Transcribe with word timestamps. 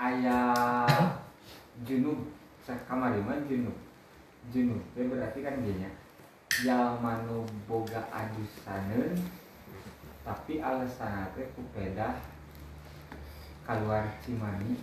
ayah 0.00 0.88
junub. 1.84 2.32
Kamariman 2.64 3.44
junub. 3.50 3.76
Junub. 4.48 4.80
Itu 4.96 5.10
berarti 5.12 5.38
kan 5.44 5.60
gini 5.60 5.84
ya. 5.84 5.92
Manu 7.00 7.44
boga 7.68 8.04
adusaneun 8.12 9.16
tapi 10.20 10.60
alasan 10.60 11.32
teh 11.32 11.48
kupeda 11.56 12.20
keluar 13.64 14.04
cimani 14.20 14.76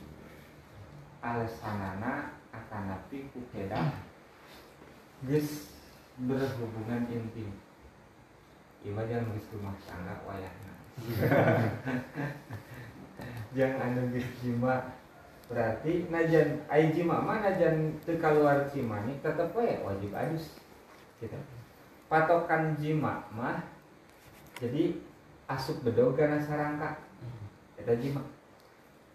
alasanana 1.21 2.33
akan 2.49 2.81
napi 2.89 3.29
kupeda 3.29 3.93
geus 5.29 5.77
berhubungan 6.17 7.05
intim. 7.13 7.53
Iwa 8.81 9.05
jangan 9.05 9.37
geus 9.37 9.53
rumah 9.53 9.77
tangga 9.85 10.25
wayahna. 10.25 10.73
Jangan 13.55 13.93
anu 13.93 14.01
geus 14.13 14.29
jima 14.41 14.96
berarti 15.47 16.11
najan 16.11 16.59
ai 16.67 16.91
jima 16.91 17.23
mah 17.23 17.39
najan 17.39 17.95
teu 18.03 18.19
keluar 18.19 18.67
cimani 18.67 19.15
tetep 19.23 19.55
we 19.55 19.79
wajib 19.83 20.11
adus 20.11 20.59
gitu. 21.23 21.39
Patokan 22.11 22.75
jima 22.75 23.23
mah 23.31 23.63
jadi 24.59 24.99
asup 25.47 25.83
karena 25.87 26.39
sarangka. 26.43 26.99
Eta 27.79 27.95
jima 27.95 28.19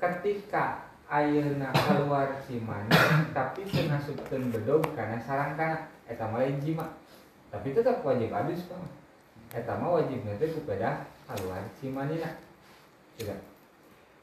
ketika 0.02 0.90
ayeuna 1.06 1.70
keluar 1.70 2.40
cimani 2.42 2.90
tapi 3.36 3.62
pengasupkeun 3.68 4.50
bedog 4.50 4.82
karena 4.96 5.20
sarangka 5.20 5.92
eta 6.08 6.26
mah 6.26 6.42
jima 6.58 6.88
tapi 7.52 7.76
tetap 7.76 8.00
wajib 8.02 8.32
adus 8.32 8.66
kok 8.66 8.80
eta 9.52 9.76
mah 9.76 10.00
wajib 10.00 10.24
nanti 10.24 10.56
kepada 10.56 11.04
keluar 11.28 11.62
cimani 11.78 12.18
tidak 13.14 13.38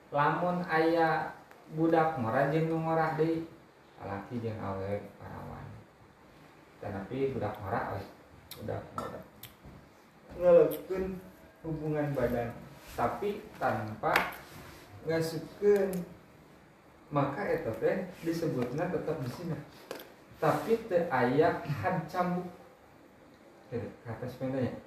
lamun 0.10 0.66
ayah 0.68 1.38
budak 1.77 2.17
ngora 2.17 2.49
jeung 2.49 2.69
nu 2.69 2.77
ngora 2.81 3.13
deui 3.13 3.45
laki 4.01 4.41
jeung 4.41 4.57
awewe 4.57 5.05
parawan. 5.21 5.67
Tapi 6.79 7.35
budak 7.35 7.53
ngora 7.61 7.93
we 7.93 8.01
budak 8.57 8.81
ngora 8.95 9.20
ngelakukan 10.39 11.20
hubungan 11.65 12.15
badan 12.15 12.49
tapi 12.95 13.43
tanpa 13.59 14.13
ngasukeun. 15.03 15.91
Maka 17.09 17.41
eta 17.41 17.73
teh 17.81 18.05
disebutna 18.21 18.85
tetap 18.93 19.17
di 19.26 19.29
sini. 19.33 19.57
Tapi 20.37 20.77
teu 20.85 21.09
aya 21.09 21.57
had 21.65 22.05
cambuk. 22.05 22.45
Kata 24.05 24.26
sependanya. 24.29 24.77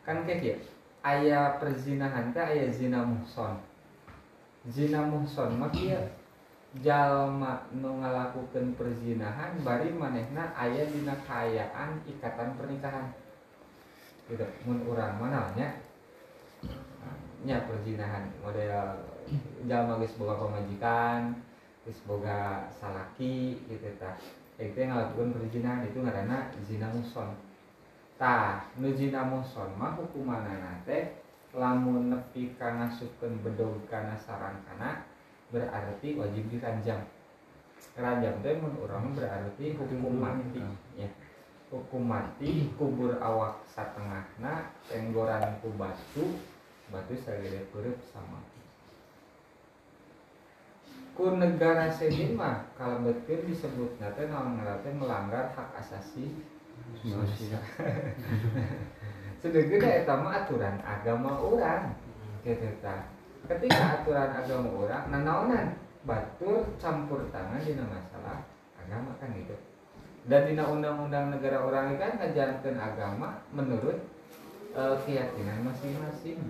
Kan 0.00 0.24
kayak 0.24 0.40
ya? 0.40 0.56
Aya 1.04 1.40
perzinahan 1.60 2.32
teh 2.32 2.40
aya 2.40 2.72
zina 2.72 3.04
muhson. 3.04 3.60
Zina 4.64 5.04
muhson 5.04 5.60
mah 5.60 5.68
kieu 5.68 6.00
jalma 6.82 7.64
nu 7.72 8.02
ngalakukeun 8.02 8.76
perzinahan 8.76 9.56
bari 9.62 9.92
manehna 9.92 10.52
aya 10.56 10.84
dina 10.88 11.14
kayaan 11.24 12.00
ikatan 12.04 12.56
pernikahan. 12.58 13.12
Gitu 14.26 14.46
mun 14.66 14.82
urang 14.90 15.16
mana 15.22 15.52
nya 15.54 15.68
nya 17.46 17.62
perzinahan 17.68 18.26
model 18.42 19.06
jalma 19.70 20.02
geus 20.02 20.18
boga 20.18 20.34
pamajikan 20.40 21.38
geus 21.86 22.00
boga 22.04 22.66
salaki 22.76 23.62
gitu 23.70 23.88
tah. 23.96 24.18
Itu 24.56 24.76
yang 24.80 24.96
perzinahan 25.14 25.86
itu 25.86 26.00
ngaranna 26.00 26.50
zina 26.64 26.88
muson. 26.90 27.36
Tah 28.16 28.64
nu 28.80 28.90
zina 28.96 29.22
muson 29.28 29.70
mah 29.76 29.94
hukumanana 29.94 30.80
teh 30.88 31.20
lamun 31.56 32.12
nepi 32.12 32.52
kana 32.60 32.88
sukeun 32.92 33.40
bedog 33.40 33.88
kana 33.88 34.12
sarang 34.16 34.60
kana 34.68 35.04
berarti 35.54 36.18
wajib 36.18 36.44
diranjam 36.50 37.06
ranjam 37.96 38.34
teh 38.44 38.54
mun 38.60 38.74
urang 38.84 39.16
berarti 39.16 39.72
hukum 39.76 40.20
mati. 40.20 40.60
ya. 40.96 41.08
Hukum 41.66 42.06
mati 42.06 42.70
kubur 42.78 43.18
awak 43.18 43.64
satengahna 43.66 44.70
tenggoran 44.86 45.58
ku 45.58 45.74
batu 45.74 46.38
batu 46.92 47.14
sagede 47.18 47.66
peureub 47.72 47.98
sama. 48.06 48.38
Ku 51.16 51.32
negara 51.40 51.88
sedin 51.88 52.36
mah 52.36 52.68
kalebetkeun 52.76 53.48
disebut 53.48 53.96
teh 53.98 54.26
naon 54.28 54.60
teh 54.60 54.92
melanggar 54.92 55.50
hak 55.56 55.68
asasi 55.80 56.36
manusia. 57.02 57.58
Sedeukeun 59.40 59.84
eta 59.84 60.14
mah 60.20 60.44
aturan 60.44 60.76
agama 60.84 61.40
urang 61.40 61.96
kitu 62.44 62.70
tah 62.78 63.15
ketika 63.46 64.02
aturan 64.02 64.30
agama 64.34 64.70
orang 64.74 65.04
nanaonan 65.10 65.66
batur 66.02 66.66
campur 66.78 67.22
tangan 67.30 67.62
di 67.62 67.74
masalah 67.78 68.42
agama 68.78 69.14
kan 69.18 69.30
gitu. 69.34 69.54
Dan 70.26 70.50
di 70.50 70.58
undang-undang 70.58 71.30
negara 71.30 71.62
orang 71.62 71.94
kan 71.98 72.18
ngajarkan 72.18 72.74
agama 72.74 73.42
menurut 73.54 74.02
uh, 74.74 74.98
keyakinan 75.06 75.62
masing-masing. 75.62 76.42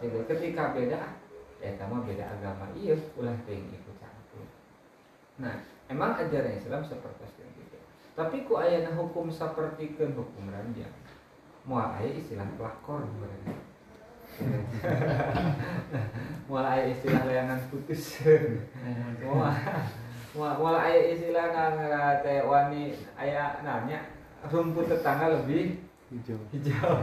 Jadi 0.00 0.18
ketika 0.24 0.72
beda 0.72 1.00
ya 1.58 1.74
sama 1.76 2.06
beda 2.06 2.24
agama 2.24 2.70
iya 2.72 2.96
ulah 3.18 3.36
ting 3.44 3.68
ikut 3.68 3.96
campur. 4.00 4.46
Nah 5.42 5.60
emang 5.92 6.16
ajaran 6.16 6.56
Islam 6.56 6.80
seperti 6.86 7.44
itu. 7.60 7.78
Tapi 8.16 8.48
ku 8.48 8.56
ayana 8.56 8.96
hukum 8.96 9.28
seperti 9.28 9.92
ke 9.94 10.08
hukum 10.16 10.48
ranjang 10.48 10.90
mau 11.68 11.84
ayah 12.00 12.16
istilah 12.16 12.48
pelakor. 12.56 13.04
mereka 13.04 13.67
mulai 16.50 16.94
istilah 16.94 17.22
layangan 17.26 17.60
putus. 17.68 18.22
Mulai 20.38 20.94
istilah 21.12 21.44
nggak 21.50 22.22
teh 22.22 22.46
wani 22.46 22.94
ayah 23.18 23.58
nanya 23.66 23.98
rumput 24.46 24.86
tetangga 24.86 25.42
lebih 25.42 25.82
hijau. 26.14 26.38
hijau. 26.54 26.94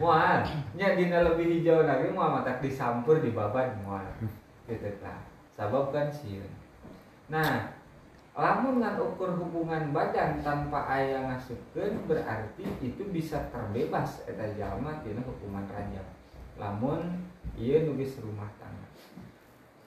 Mual 0.00 0.42
nya 0.74 0.96
dina 0.96 1.28
lebih 1.28 1.60
hijau 1.60 1.84
lagi 1.84 2.08
mual 2.08 2.40
mata 2.40 2.56
disampur 2.58 3.20
di 3.20 3.36
babat 3.36 3.76
mual 3.84 4.02
gitu 4.70 4.90
lah 5.02 5.18
sabab 5.58 5.90
kan 5.90 6.06
sih 6.08 6.40
nah 7.26 7.74
lamun 8.32 8.80
ngan 8.80 8.96
ukur 8.96 9.34
hubungan 9.36 9.90
badan 9.90 10.40
tanpa 10.40 10.86
ayah 10.94 11.26
ngasupkeun 11.28 12.06
berarti 12.06 12.64
itu 12.80 13.02
bisa 13.10 13.50
terbebas 13.50 14.24
eta 14.24 14.54
jalma 14.54 15.02
tina 15.02 15.20
hukuman 15.20 15.66
ranjang 15.68 16.06
lamun 16.60 17.24
iya 17.56 17.88
nulis 17.88 18.20
rumah 18.20 18.52
tangga. 18.60 18.88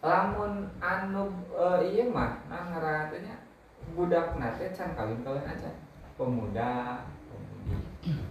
Lamun 0.02 0.74
anu 0.82 1.30
e, 1.54 1.94
iya 1.94 2.10
mah 2.10 2.42
nah 2.50 2.74
budak 3.94 4.42
nate 4.42 4.74
can 4.74 4.98
kawin 4.98 5.22
kawin 5.22 5.46
aja. 5.46 5.70
Pemuda 6.18 7.06
pemudi. 7.30 7.78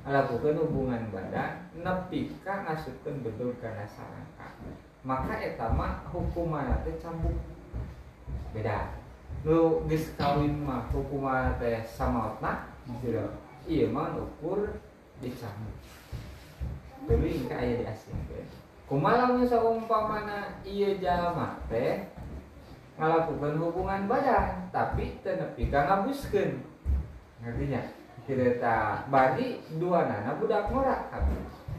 Lakukan 0.02 0.58
hubungan 0.58 1.06
badan 1.14 1.70
nepi 1.78 2.34
ka 2.42 2.66
ngasupkeun 2.66 3.22
bedul 3.22 3.54
kana 3.62 3.86
sarangka 3.86 4.58
maka 5.02 5.34
eta 5.34 5.70
mah 5.70 6.02
hukuman 6.10 6.82
teh 6.82 6.98
cambuk. 6.98 7.38
Beda. 8.50 8.98
Nu 9.42 9.86
geus 9.86 10.14
kawin 10.18 10.62
mah 10.66 10.90
hukuman 10.90 11.58
teh 11.62 11.82
samaotna 11.86 12.70
iya 13.66 13.86
mah 13.90 14.14
ukur 14.18 14.66
dicambuk 15.22 15.81
tuluy 17.12 17.44
engke 17.44 17.52
aya 17.52 17.84
di 17.84 18.40
kumaha 18.88 19.28
lamun 19.28 19.44
saumpamana 19.44 20.56
ieu 20.64 20.96
jalma 20.96 21.60
teh 21.68 22.08
ngalakukeun 22.96 23.60
hubungan 23.60 24.08
badan 24.08 24.72
tapi 24.72 25.20
teu 25.20 25.36
nepi 25.36 25.68
ka 25.68 25.84
ngabuskeun 25.84 26.64
ngartinya 27.44 27.80
kita 28.24 29.04
bari 29.10 29.60
dua 29.82 30.06
nana 30.06 30.38
budak 30.38 30.70
ngora. 30.70 31.10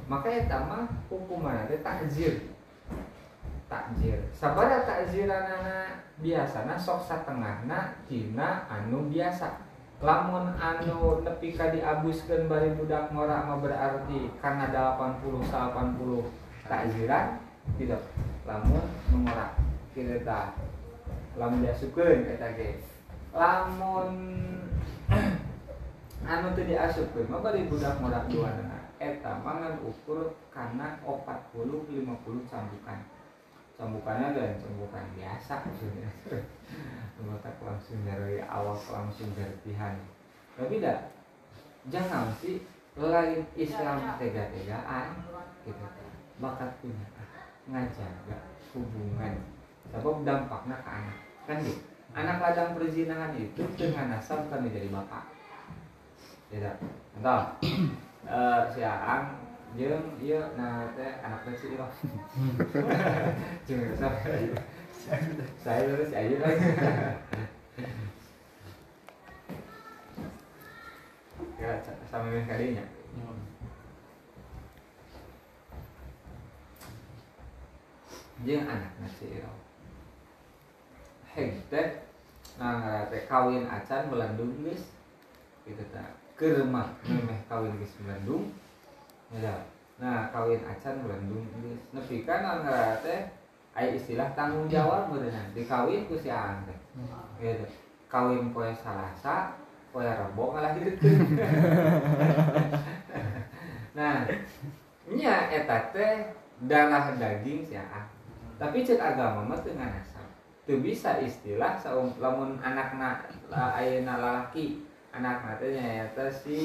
Maka 0.04 0.28
eta 0.28 0.68
mah 0.68 0.86
hukuman 1.08 1.66
teh 1.66 1.80
takzir 1.82 2.52
takzir 3.72 4.20
sabara 4.36 4.84
takziranana 4.86 6.04
biasana 6.20 6.76
sok 6.78 7.08
satengahna 7.10 7.98
tina 8.06 8.70
anu 8.70 9.10
biasa 9.10 9.63
lamun 10.04 10.52
anu 10.60 11.24
nepi 11.24 11.56
ka 11.56 11.72
diabuskeun 11.72 12.52
bari 12.52 12.76
budak 12.76 13.16
ngora 13.16 13.48
mah 13.48 13.64
berarti 13.64 14.28
karena 14.44 14.68
80 15.00 15.48
80 15.48 16.68
takziran 16.68 17.40
tidak. 17.80 18.04
Lamun 18.44 18.84
ngora 19.16 19.56
kita 19.96 20.60
lamun 21.40 21.64
diasukeun 21.64 22.28
eta 22.28 22.52
ge. 22.60 22.84
Lamun 23.32 24.12
anu 26.36 26.48
teu 26.52 26.68
diasukeun 26.68 27.32
mah 27.32 27.40
bari 27.40 27.64
budak 27.72 27.96
ngora 28.04 28.28
duana 28.28 28.92
eta 29.00 29.40
mah 29.40 29.56
ngan 29.64 29.88
ukur 29.88 30.36
kana 30.52 31.00
40 31.08 31.48
50 31.56 32.52
cambukan. 32.52 33.00
Cambukannya 33.80 34.36
dan 34.36 34.60
cambukan 34.60 35.06
biasa 35.16 35.64
maksudnya 35.64 36.12
otak 37.24 37.56
langsung 37.64 38.04
nyari 38.04 38.44
awak 38.44 38.84
langsung 38.92 39.32
berpihan 39.34 39.96
tapi 40.54 40.78
tidak 40.78 41.14
jangan 41.90 42.30
sih 42.40 42.62
lain 42.94 43.42
Islam 43.58 43.98
tega-tegaan 44.22 45.08
gitu. 45.66 45.86
Bakat 46.38 46.78
punya 46.82 47.08
ngajaga 47.70 48.38
hubungan. 48.74 49.34
Sebab 49.90 50.26
dampaknya 50.26 50.76
ke 50.82 50.90
anak. 50.90 51.18
Kan 51.50 51.58
gitu. 51.66 51.82
Anak 52.14 52.38
ladang 52.46 52.78
perzinahan 52.78 53.34
itu 53.34 53.66
dengan 53.74 54.14
nasab 54.14 54.46
kan 54.50 54.62
menjadi 54.62 54.94
bapak. 54.94 55.26
Tidak 56.54 56.76
entah. 57.18 57.58
Uh, 58.24 58.62
si 58.72 58.80
Aang 58.86 59.36
jeung 59.74 60.16
iya 60.22 60.54
nah 60.54 60.86
teh 60.94 61.12
anak 61.26 61.42
kecil 61.50 61.82
loh. 61.82 61.90
Cuma 63.66 64.14
saya 65.04 65.84
terus 65.84 66.16
aja 66.16 66.38
lagi 66.40 66.68
ya 71.60 71.76
sama 72.08 72.32
dengan 72.32 72.48
kalinya 72.48 72.86
jeung 78.48 78.64
anak 78.64 78.92
nasi 79.04 79.40
iro 79.40 79.52
heg 81.36 81.60
nah 82.56 83.04
teh 83.12 83.28
kawin 83.28 83.68
acan 83.68 84.08
melandung 84.08 84.56
geus 84.64 84.88
gitu 85.68 85.84
ta 85.92 86.16
keur 86.40 86.64
memeh 86.64 87.40
kawin 87.52 87.76
geus 87.76 87.96
melandung 88.04 88.56
ya 89.36 89.68
nah 90.00 90.32
kawin 90.32 90.64
acan 90.64 91.04
melandung 91.04 91.44
geus 91.60 91.82
nepi 91.92 92.24
kan 92.24 92.44
anggar 92.44 93.04
teh 93.04 93.43
aya 93.74 93.98
istilah 93.98 94.30
tanggung 94.38 94.70
jawab 94.70 95.10
beunang 95.10 95.50
dikawin 95.58 96.06
ku 96.06 96.14
si 96.14 96.30
aang 96.30 96.62
teh 96.70 96.78
gitu. 97.42 97.66
Kawin 98.06 98.54
poe 98.54 98.70
salasa 98.70 99.58
poe 99.90 100.06
rebo 100.06 100.54
ngalahirkeun 100.54 101.14
nah 103.98 104.30
nya 105.10 105.36
eta 105.50 105.90
teh 105.90 106.30
darah 106.70 107.18
daging 107.18 107.66
si 107.66 107.74
aang 107.74 108.06
tapi 108.62 108.86
cek 108.86 109.02
agama 109.02 109.42
mah 109.42 109.58
teu 109.66 109.74
nganasab 109.74 110.30
teu 110.70 110.78
bisa 110.78 111.18
istilah 111.20 111.76
saum 111.76 112.14
lamun 112.22 112.62
anakna 112.62 113.26
ayeuna 113.50 114.22
lalaki 114.22 114.86
anak 115.14 115.62
teh 115.62 115.78
nyaeta 115.78 116.26
si 116.30 116.58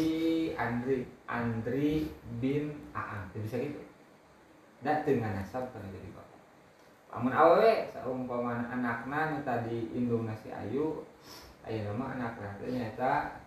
Andri 0.57 1.05
Andri 1.29 2.09
bin 2.41 2.73
Aang 2.97 3.29
teu 3.33 3.45
bisa 3.45 3.61
gitu. 3.61 3.81
Da 4.81 5.05
teu 5.05 5.21
nganasab 5.21 5.69
kana 5.69 5.93
jadi 5.93 6.09
bapak 7.19 7.35
lamun 7.35 7.35
awewe 7.35 7.91
saumpama 7.91 8.63
anakna 8.71 9.35
nu 9.35 9.39
tadi 9.43 9.91
indung 9.91 10.23
nasi 10.23 10.55
ayu 10.55 11.03
ayeuna 11.67 11.99
mah 11.99 12.15
anakna 12.15 12.55
teh 12.63 12.71
nyaeta 12.71 13.43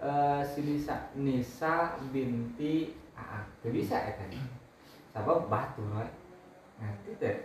uh, 0.00 0.40
si 0.40 0.64
Nisa 0.64 1.12
Nisa 1.12 2.00
binti 2.08 2.96
Aang 3.12 3.44
teu 3.60 3.68
bisa 3.68 4.00
eta 4.00 4.24
sabab 5.12 5.52
batur 5.52 5.84
we 5.92 6.08
ngerti 6.80 7.12
teh? 7.20 7.36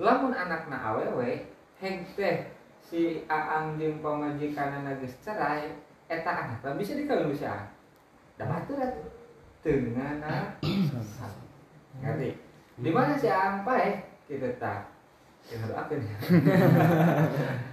Lamun 0.00 0.32
anakna 0.32 0.80
awewe 0.80 1.52
heng 1.76 2.08
teh 2.16 2.48
si 2.80 3.28
aang 3.28 3.76
jeung 3.76 4.00
pamajikanana 4.00 4.96
geus 5.04 5.12
cerai 5.20 5.68
eta 6.08 6.32
anakna 6.32 6.80
bisa 6.80 6.96
dikawin 6.96 7.28
aang. 7.44 7.68
Da 8.40 8.48
batur 8.48 8.80
atuh 8.80 9.04
teu 9.60 9.92
ngana 9.92 10.56
ngerti? 12.00 12.40
Di 12.80 12.88
mana 12.88 13.12
si 13.20 13.28
aang 13.28 13.68
pae 13.68 14.14
kitu 14.24 14.48
tah 14.56 14.93
kita 15.44 15.64
doakeun 15.68 16.00
ya 16.00 16.16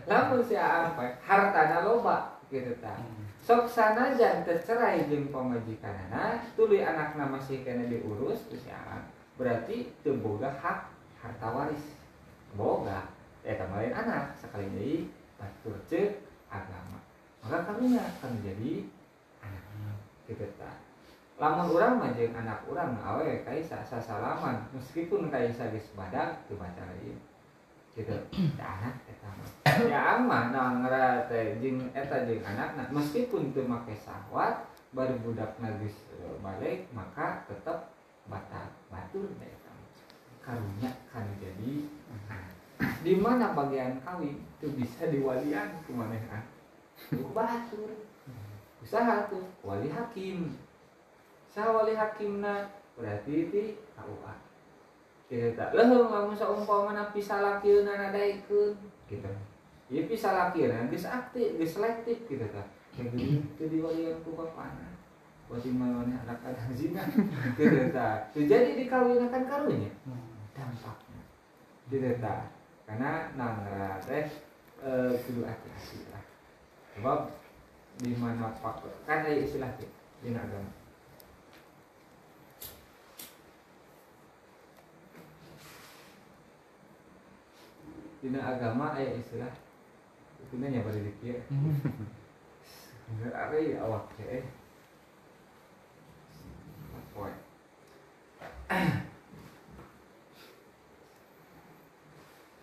lamun 0.08 0.42
si 0.48 0.56
pae 0.96 1.10
hartana 1.24 1.78
loba 1.88 2.40
kitu 2.52 2.76
tah 2.84 3.00
sok 3.42 3.66
sanajan 3.66 4.44
tercerai 4.44 5.08
jeung 5.08 5.32
pamajikanana 5.32 6.46
tuluy 6.54 6.84
anakna 6.84 7.26
masih 7.26 7.64
kena 7.64 7.88
diurus 7.88 8.46
ku 8.52 8.56
si 8.60 8.70
berarti 9.42 9.90
teu 10.06 10.22
boga 10.22 10.54
hak 10.54 10.94
harta 11.18 11.48
waris. 11.50 11.98
Boga. 12.54 13.10
Eta 13.42 13.66
lain 13.74 13.90
anak 13.90 14.38
sekali 14.38 14.70
jadi 14.70 14.94
batur 15.42 15.76
cek 15.90 16.22
agama. 16.54 17.02
Maka 17.42 17.66
karunya 17.66 18.06
akan 18.06 18.38
menjadi 18.38 18.86
anak. 19.42 19.98
Kita 20.30 20.46
tak 20.62 20.78
lamun 21.42 21.74
orang 21.74 21.98
mah 21.98 22.14
jeung 22.14 22.38
anak 22.38 22.62
orang 22.70 22.94
awe 23.02 23.26
kaisa 23.42 23.82
sasalaman. 23.82 24.70
Meskipun 24.78 25.34
kaisa 25.34 25.74
geus 25.74 25.90
badak 25.98 26.46
teu 26.46 26.60
baca 26.62 26.86
gitu 27.02 27.18
ya 27.18 27.31
anak 28.60 28.96
ya 29.88 30.20
amah 30.20 30.52
nah 30.52 30.80
ngara 30.80 31.28
teh 31.28 31.60
jeung 31.60 31.92
eta 31.92 32.24
jeung 32.24 32.44
anakna 32.44 32.88
meskipun 32.92 33.52
teu 33.52 33.68
make 33.68 33.96
sahwat 33.98 34.68
baru 34.96 35.16
budakna 35.24 35.76
geus 35.80 35.96
balik 36.40 36.88
maka 36.96 37.44
tetap 37.48 37.92
batal 38.30 38.68
batur 38.88 39.28
karunya 40.42 40.92
kan 41.12 41.26
jadi 41.38 41.74
di 43.02 43.14
mana 43.18 43.54
bagian 43.54 44.02
kawin 44.02 44.42
itu 44.58 44.68
bisa 44.74 45.10
diwalian 45.10 45.70
ke 45.86 45.92
mana 45.94 46.18
itu 46.18 47.26
batur. 47.34 47.90
Usaha 48.82 49.30
tuh 49.30 49.46
wali 49.62 49.90
hakim. 49.90 50.58
Sah 51.52 51.70
wali 51.70 51.94
hakimna 51.94 52.72
berarti 52.96 53.50
itu 53.50 53.76
KUA 53.98 54.34
kita 55.32 55.72
leheng 55.72 56.12
lamun 56.12 56.36
saumpama 56.36 56.92
bisa 57.16 57.40
laki 57.40 57.88
nadaikeun 57.88 58.76
gitu. 59.08 59.32
Ieu 59.88 60.04
bisa 60.04 60.36
laki 60.36 60.68
geus 60.68 61.08
aktif 61.08 61.56
geus 61.56 61.80
selektif 61.80 62.28
gitu 62.28 62.44
ta 62.52 62.68
yang 63.00 63.16
itu 63.16 63.64
diwalian 63.72 64.20
ku 64.28 64.36
bapana 64.36 64.92
buat 65.48 65.64
mana 65.72 66.20
anak 66.28 66.44
anak 66.44 66.76
zina 66.76 67.00
gitu 67.56 67.80
ta 67.96 68.28
jadi 68.36 68.76
dikawinkan 68.76 69.48
karunya? 69.48 69.92
Dampaknya. 70.52 71.22
Gitu 71.88 72.12
ta 72.20 72.52
karena 72.84 73.32
nangra 73.40 74.04
teh 74.04 74.28
kudu 75.24 75.48
hati-hati 75.48 76.12
lah 76.12 76.24
sebab 76.92 77.20
di 78.04 78.12
mana 78.20 78.52
pak 78.60 78.84
kan 79.08 79.24
ada 79.24 79.32
istilah 79.32 79.72
di 79.80 80.36
agama 80.36 80.81
di 88.22 88.28
agama 88.38 88.94
ada 88.94 89.02
istilah. 89.18 89.52
Itu 90.46 90.58
nanya 90.62 90.86
pada 90.86 91.02
dikir 91.02 91.42
nggak 93.20 93.36
ada 93.36 93.58
ya 93.60 93.78
awak 93.84 94.08
teh 94.16 94.44
poin. 97.12 97.36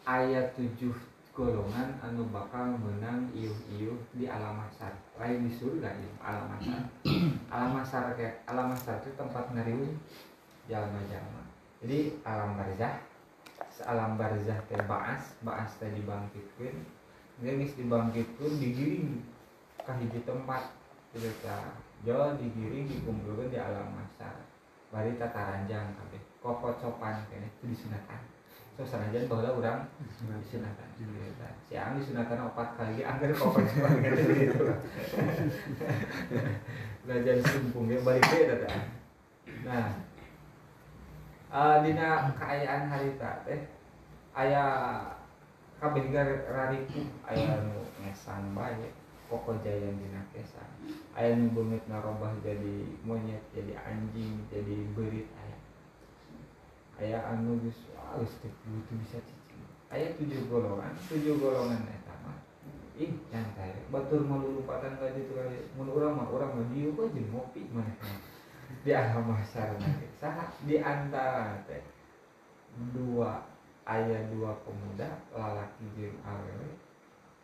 Ayat 0.09 0.57
7 0.57 0.89
golongan 1.37 2.01
anu 2.01 2.25
bakal 2.33 2.81
menang 2.81 3.29
iuh-iuh 3.37 4.01
di 4.17 4.25
alam 4.25 4.57
masar 4.57 4.91
lain 5.21 5.45
di 5.47 5.53
surga 5.53 5.93
ya 5.93 6.11
alam 6.25 6.49
masar 6.49 6.81
alam 7.55 7.71
masar 7.77 8.17
kayak 8.17 8.41
alam 8.49 8.73
masar 8.73 8.97
itu 9.05 9.13
tempat 9.15 9.53
ngeriun 9.53 9.93
jalma-jalma. 10.65 11.45
Jadi 11.85 12.19
alam 12.25 12.57
barzah 12.57 13.05
alam 13.87 14.19
barzah 14.19 14.59
teh 14.67 14.81
baas 14.87 15.39
baas 15.43 15.71
teh 15.79 15.91
dibangkitkan 15.93 16.75
dia 17.39 17.55
geus 17.55 17.75
dibangkitkan 17.79 18.51
digiring 18.59 19.23
ke 19.79 19.93
hiji 20.03 20.21
tempat 20.27 20.75
gitu 21.15 21.31
ta 21.41 21.79
jo 22.03 22.35
digiring 22.39 22.91
dikumpulkan 22.91 23.51
di 23.51 23.59
alam 23.59 23.95
masar 23.95 24.35
bari 24.91 25.15
tata 25.21 25.55
ranjang 25.55 25.95
kabeh 25.95 26.23
kokot 26.43 26.75
sopan 26.83 27.23
kene 27.31 27.47
itu 27.47 27.65
disunatan 27.71 28.21
terus 28.79 28.95
aja 28.95 29.19
bahwa 29.27 29.59
orang 29.59 29.83
disunatan 30.39 30.87
si 31.67 31.75
ang 31.75 31.99
disunatan 31.99 32.47
empat 32.51 32.79
kali 32.79 33.03
angker 33.03 33.35
kokot 33.35 33.67
sopan 33.67 34.03
kene. 34.03 34.19
Gitu 34.19 34.59
belajar 37.07 37.35
sumpungnya 37.41 38.03
balik 38.03 38.27
tata 38.27 38.69
nah 39.65 39.89
uh, 41.53 41.77
dina 41.85 42.33
keayaan 42.37 42.89
harita 42.89 43.45
teh 43.45 43.61
aya 44.37 44.65
kabeh 45.79 46.11
rariku 46.51 47.07
aya 47.25 47.63
nu 47.65 47.83
ngesan 48.05 48.55
bae 48.55 48.93
pokok 49.29 49.61
jaya 49.61 49.93
dina 49.93 50.25
kesan. 50.33 50.69
Aya 51.13 51.37
nu 51.37 51.53
beungeut 51.53 51.85
narobah 51.85 52.33
jadi 52.41 52.97
monyet 53.05 53.45
jadi 53.53 53.77
anjing 53.77 54.49
jadi 54.49 54.77
berit 54.97 55.29
aya. 55.37 55.59
Aya 56.99 57.19
anu 57.37 57.61
geus 57.61 57.87
geus 57.93 58.33
teu 58.41 58.51
bisa 58.97 59.21
cicing. 59.21 59.63
Aya 59.93 60.17
tujuh 60.17 60.49
golongan 60.49 60.97
tujuh 61.13 61.37
golongan 61.37 61.85
eta 61.89 62.15
mah 62.25 62.41
ih 62.99 63.15
nyantai 63.31 63.87
batur 63.95 64.27
malulupatan 64.27 64.99
ka 64.99 65.15
ditu 65.15 65.31
kali 65.37 65.71
mun 65.79 65.87
urang 65.93 66.19
mah 66.19 66.27
urang 66.35 66.59
mah 66.59 66.67
dieu 66.75 66.91
jeung 66.91 67.31
ngopi 67.31 67.71
maneh 67.71 67.95
di 68.85 68.93
alam 68.93 69.25
mahsyar 69.25 69.77
saha 70.21 70.45
di 70.69 70.77
antara 70.81 71.57
teh 71.65 71.81
dua 72.93 73.45
ayat 73.89 74.29
dua 74.29 74.53
pemuda 74.65 75.09
lalaki 75.33 75.89
jeung 75.97 76.21
awewe 76.21 76.77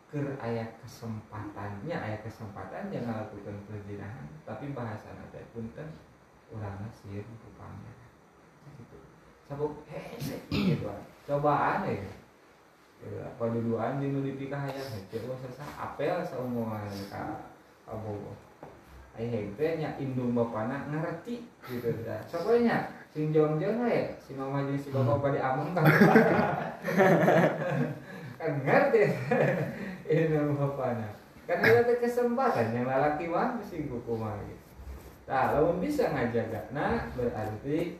keur 0.05 0.37
kesempatannya 0.85 1.97
aya 1.97 2.17
kesempatan 2.21 2.93
yang 2.93 3.09
melakukan 3.09 3.57
perzinahan 3.65 4.29
tapi 4.45 4.69
bahasa 4.71 5.11
teh 5.33 5.41
punten 5.51 5.97
urang 6.53 6.77
sieun 6.93 7.25
ku 7.41 7.49
pamer 7.57 7.97
gitu. 8.77 8.97
Sabuk 9.49 9.85
gitu. 10.49 10.89
Cobaan 11.25 11.85
ya. 11.89 12.13
Paduduan 13.37 14.01
di 14.01 14.09
nu 14.09 14.25
dipikahayang 14.25 14.89
heuh 15.11 15.37
sasa 15.37 15.65
apel 15.77 16.25
saumuan 16.25 16.89
ka 17.09 17.53
abogo 17.85 18.33
ai 19.15 19.27
hegte 19.31 19.79
nya 19.79 19.95
indung 19.95 20.35
bapana 20.35 20.91
ngerti 20.91 21.47
gitu. 21.71 21.89
Dah 22.03 22.19
sokonya 22.27 22.91
sing 23.15 23.31
jong-jong 23.31 23.87
we 23.87 24.11
si 24.19 24.35
mama 24.35 24.67
jeung 24.67 24.75
si 24.75 24.91
bapak 24.91 25.23
pada 25.23 25.39
among 25.55 25.71
kan 25.71 25.87
kan 28.39 28.51
ngerti. 28.63 29.01
Indung 30.11 30.59
bapana 30.59 31.09
kan 31.47 31.63
ada 31.63 31.95
kesempatan 31.97 32.75
yang 32.75 32.85
lalaki 32.85 33.31
mah 33.31 33.55
mesti 33.55 33.87
kukumah 33.87 34.35
gitu. 34.43 34.65
Nah 35.25 35.57
lamun 35.57 35.81
bisa 35.81 36.11
ngajaga 36.11 36.69
nah 36.75 37.09
berarti 37.15 37.97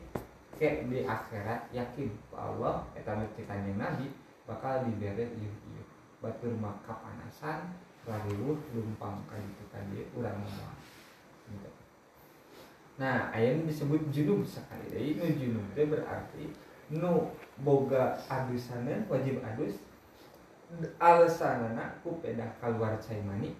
kayak 0.56 0.88
di 0.88 1.04
akhirat 1.04 1.68
yakin 1.72 2.08
Allah 2.32 2.84
eta 2.96 3.12
kanjeng 3.44 3.76
Nabi 3.76 4.08
bakal 4.48 4.88
diberi 4.88 5.28
ieu 5.36 5.52
ieu 5.52 5.84
batur 6.22 6.54
maka 6.56 6.96
panasan 7.04 7.76
lariwuh 8.08 8.56
lumpang 8.72 9.20
ka 9.28 9.36
dieu 9.92 10.06
urang 10.16 10.38
moal 10.40 10.72
gitu. 11.48 11.70
nah 12.96 13.30
ayat 13.30 13.64
disebut 13.64 14.08
junub 14.10 14.42
sekali. 14.42 14.90
Deui 14.90 15.16
nu 15.18 15.26
junub 15.38 15.66
teh 15.72 15.86
berarti 15.86 16.50
nu 16.92 17.30
boga 17.62 18.18
adusaneun 18.30 19.06
wajib 19.10 19.42
adus 19.42 19.80
alasanana 20.98 21.98
ku 22.02 22.18
pedah 22.18 22.50
keluar 22.58 22.98
cai 22.98 23.22
mani. 23.22 23.54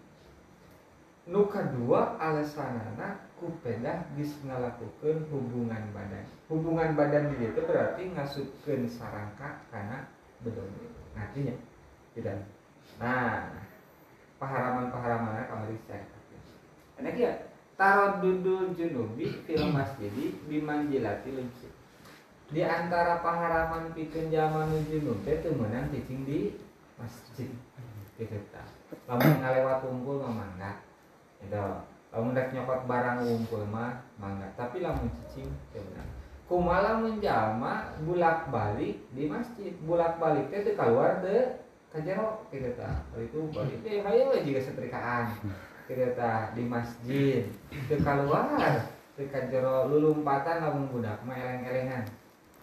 Nu 1.26 1.50
kedua 1.50 2.19
alasanana 2.19 3.23
ku 3.38 3.50
pedah 3.62 4.07
geus 4.14 4.37
ngalakukeun 4.43 5.26
hubungan 5.31 5.83
badan. 5.95 6.25
Hubungan 6.47 6.95
badan 6.95 7.35
di 7.35 7.50
itu 7.50 7.61
berarti 7.62 8.14
ngasupkeun 8.14 8.87
sarangka 8.87 9.62
karena 9.71 10.07
bedone 10.40 10.87
artinya 11.16 11.55
tidak 12.12 12.45
nah 13.00 13.52
paharaman-paharaman 14.37 15.49
kamari 15.49 15.76
saya 15.88 16.05
enak 17.00 17.16
ya 17.16 17.33
taruh 17.76 18.25
dudul 18.25 18.73
junubi 18.73 19.45
film 19.45 19.76
masjidi 19.76 20.33
bimanjilati 20.49 21.28
lencit 21.37 21.73
di 22.47 22.62
antara 22.62 23.21
paharaman 23.26 23.90
pikeun 23.90 24.30
zaman 24.30 24.71
junub 24.87 25.18
teh 25.26 25.42
menang 25.50 25.90
cicing 25.90 26.23
di 26.23 26.40
masjid. 26.95 27.50
Gitu 28.16 28.38
ta. 28.54 28.62
Lamun 29.11 29.42
ngalewat 29.42 29.83
unggul 29.85 30.23
mah 30.23 30.33
mangga. 30.33 30.73
Itu 31.42 31.59
lamun 32.14 32.38
rek 32.38 32.54
nyokot 32.54 32.87
barang 32.87 33.18
unggul 33.26 33.66
mah 33.66 33.99
mangga. 34.16 34.47
Tapi 34.54 34.80
lamun 34.80 35.11
cicing 35.11 35.50
teh 35.75 35.83
menang 35.83 36.09
kumala 36.47 37.02
menjama 37.02 37.99
bulak 38.06 38.47
balik 38.54 39.02
di 39.11 39.26
masjid? 39.26 39.75
Bulak 39.83 40.23
balik 40.23 40.47
itu 40.54 40.78
keluar 40.78 41.18
de 41.26 41.66
kajero 41.90 42.47
kita 42.54 42.78
ta. 42.78 43.02
Itu 43.18 43.50
balik 43.50 43.83
teh 43.83 44.06
hayo 44.06 44.38
juga 44.47 44.61
setrikaan 44.62 45.35
kita 45.95 46.52
di 46.59 46.62
masjid. 46.66 47.47
Ke 47.87 47.97
keluar 48.02 48.59
dekat 49.16 49.49
jero 49.49 49.88
lulumpatan 49.88 50.61
lamun 50.61 50.90
budak 50.93 51.23
mah 51.25 51.38
eleng-elengan. 51.38 52.05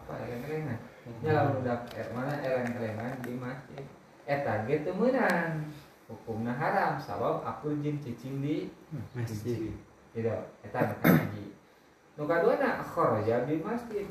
Apa 0.04 0.14
eleng-elengan? 0.28 0.78
Nya 1.24 1.32
lamun 1.34 1.64
budak 1.64 1.80
eh, 1.96 2.08
mana 2.12 2.36
eleng-elengan 2.44 3.24
di 3.24 3.34
masjid. 3.40 3.84
Eta 4.28 4.68
ge 4.68 4.84
teu 4.84 4.96
meunang 4.96 5.68
hukumna 6.08 6.54
haram 6.54 7.00
sabab 7.02 7.42
aku 7.42 7.74
jin 7.82 7.98
cicing 8.04 8.44
di 8.44 8.70
masjid. 9.16 9.72
Gitu. 10.14 10.30
Eta 10.62 10.80
nu 10.92 10.96
kaji 11.02 11.46
nu 12.14 12.24
kaduana 12.30 12.84
kharaja 12.86 13.48
di 13.50 13.58
masjid. 13.64 14.06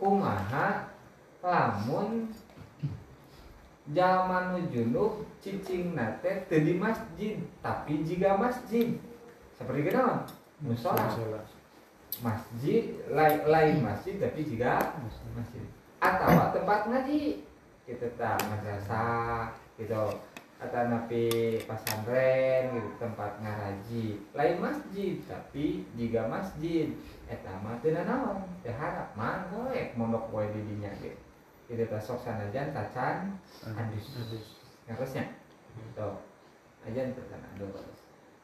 Kumaha 0.00 0.88
lamun 1.42 2.30
zaman 3.90 4.62
junub 4.70 5.26
cicing 5.42 5.98
nate 5.98 6.46
teu 6.46 6.62
di 6.62 6.78
masjid 6.78 7.42
tapi 7.58 8.06
jika 8.06 8.38
masjid. 8.38 8.94
Seperti 9.58 9.90
kenapa 9.90 10.30
musola. 10.62 11.10
Masjid 12.22 13.02
lain, 13.10 13.38
lain 13.50 13.76
masjid 13.82 14.22
tapi 14.22 14.46
jika 14.46 14.94
masjid. 15.34 15.66
Atau 15.98 16.30
tempat 16.54 16.86
ngaji. 16.86 17.42
Kita 17.82 18.06
tak 18.14 18.38
madrasah 18.46 19.50
gitu. 19.74 20.22
Atau 20.62 20.82
napi 20.86 21.26
pasantren 21.66 22.78
gitu. 22.78 22.90
Tempat 23.02 23.42
ngaraji 23.42 24.06
lain 24.30 24.56
masjid 24.62 25.18
tapi 25.26 25.82
jika 25.98 26.30
masjid. 26.30 26.94
Eta 27.26 27.50
mah 27.58 27.82
teu 27.82 27.90
naon 27.90 28.46
teu 28.62 28.70
harap 28.70 29.18
goek 29.50 29.98
mondok 29.98 30.30
wae 30.30 30.46
di 30.54 30.62
dinya 30.70 30.94
teh 31.72 31.88
sok 32.00 32.20
sanajan 32.20 32.68
tacan 32.76 33.40
adus 33.64 34.06
ngarosnya 34.84 35.24
to 35.96 36.08
ajan 36.84 37.16
tacan 37.16 37.40
adus 37.56 37.88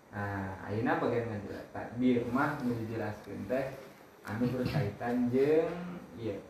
nah 0.08 0.56
ayeuna 0.64 0.96
bagian 0.96 1.28
ngajelas 1.28 1.68
takbir 1.68 2.24
mah 2.32 2.56
nu 2.64 2.72
dijelaskeun 2.80 3.44
teh 3.44 3.76
anu 4.24 4.48
berkaitan 4.48 5.28
jeung 5.28 6.00
ieu 6.16 6.40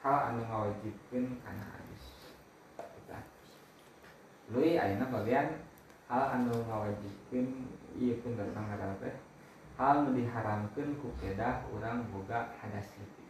hal 0.00 0.32
anu 0.32 0.40
ngawajibkeun 0.48 1.36
kana 1.44 1.64
adus 1.76 2.04
Lui 4.52 4.76
ayeuna 4.80 5.12
bagian 5.12 5.60
hal 6.08 6.24
anu 6.40 6.56
ngawajibkeun 6.64 7.68
ieu 8.00 8.16
pun 8.24 8.32
tentang 8.32 8.64
ngaran 8.72 8.96
teh 9.04 9.14
hal 9.76 10.08
nu 10.08 10.16
diharamkeun 10.16 10.96
ku 10.96 11.12
kedah 11.20 11.68
urang 11.68 12.08
boga 12.08 12.48
hadas 12.56 12.88
leutik 12.96 13.28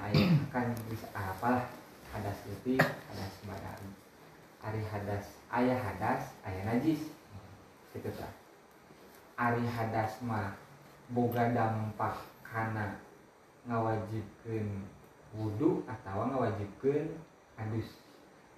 aya 0.00 0.32
akan 0.48 0.72
bisa 0.88 1.08
apalah 1.12 1.66
hadas 2.12 2.38
putih 2.44 2.78
hadas 2.78 3.34
badan 3.48 3.82
Ari 4.62 4.82
hadas 4.86 5.26
ayah 5.50 5.74
hadas 5.74 6.38
ayah 6.46 6.62
najis 6.70 7.10
gitu 7.90 8.10
ta. 8.14 8.30
Ari 9.34 9.66
hadas 9.66 10.22
mah 10.22 10.54
boga 11.10 11.50
dampak 11.50 12.22
karena 12.46 12.94
ngawajibkan 13.66 14.86
wudhu 15.34 15.82
atau 15.90 16.30
ngawajibkan 16.30 17.10
hadus 17.58 17.90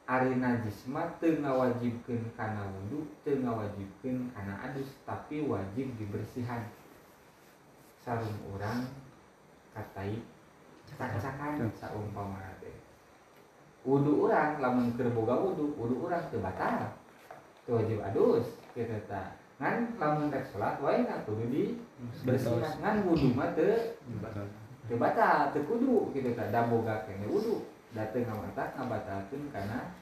Ari 0.04 0.36
najis 0.36 0.84
mah 0.84 1.16
teu 1.16 1.40
ngawajibkeun 1.40 2.36
kana 2.36 2.68
wudu, 2.68 3.08
teu 3.24 3.40
ngawajibkeun 3.40 4.28
kana 4.36 4.60
adus, 4.60 5.00
tapi 5.08 5.40
wajib 5.48 5.96
dibersihan. 5.96 6.60
Sarung 8.04 8.36
urang 8.52 8.84
katai 9.72 10.20
cacakan 10.84 11.72
saumpama 11.72 12.53
wudu 13.84 14.26
orang 14.26 14.58
lamun 14.64 14.96
keur 14.96 15.12
boga 15.12 15.36
wudu 15.36 15.76
wudu 15.76 16.08
orang 16.08 16.24
teu 16.32 16.40
batal. 16.40 16.96
Teu 17.68 17.76
wajib 17.80 18.00
adus 18.00 18.56
kitu 18.72 18.98
tah 19.06 19.36
ngan 19.62 19.94
lamun 20.02 20.34
rek 20.34 20.50
salat 20.50 20.82
wae 20.82 21.06
na 21.06 21.22
kudu 21.22 21.44
di 21.52 21.62
bersihan 22.26 22.74
ngan 22.82 22.96
wudu 23.06 23.30
mah 23.38 23.54
teu 23.54 23.94
teu 24.90 24.96
batal 24.98 25.54
teu 25.54 25.62
kudu 25.68 26.10
kitu 26.10 26.34
tah 26.34 26.50
da 26.50 26.66
boga 26.66 27.06
kene 27.06 27.30
wudu 27.30 27.62
da 27.94 28.10
teu 28.10 28.26
ngamantak 28.26 28.74
ngabatalkeun 28.74 29.52
kana 29.54 29.94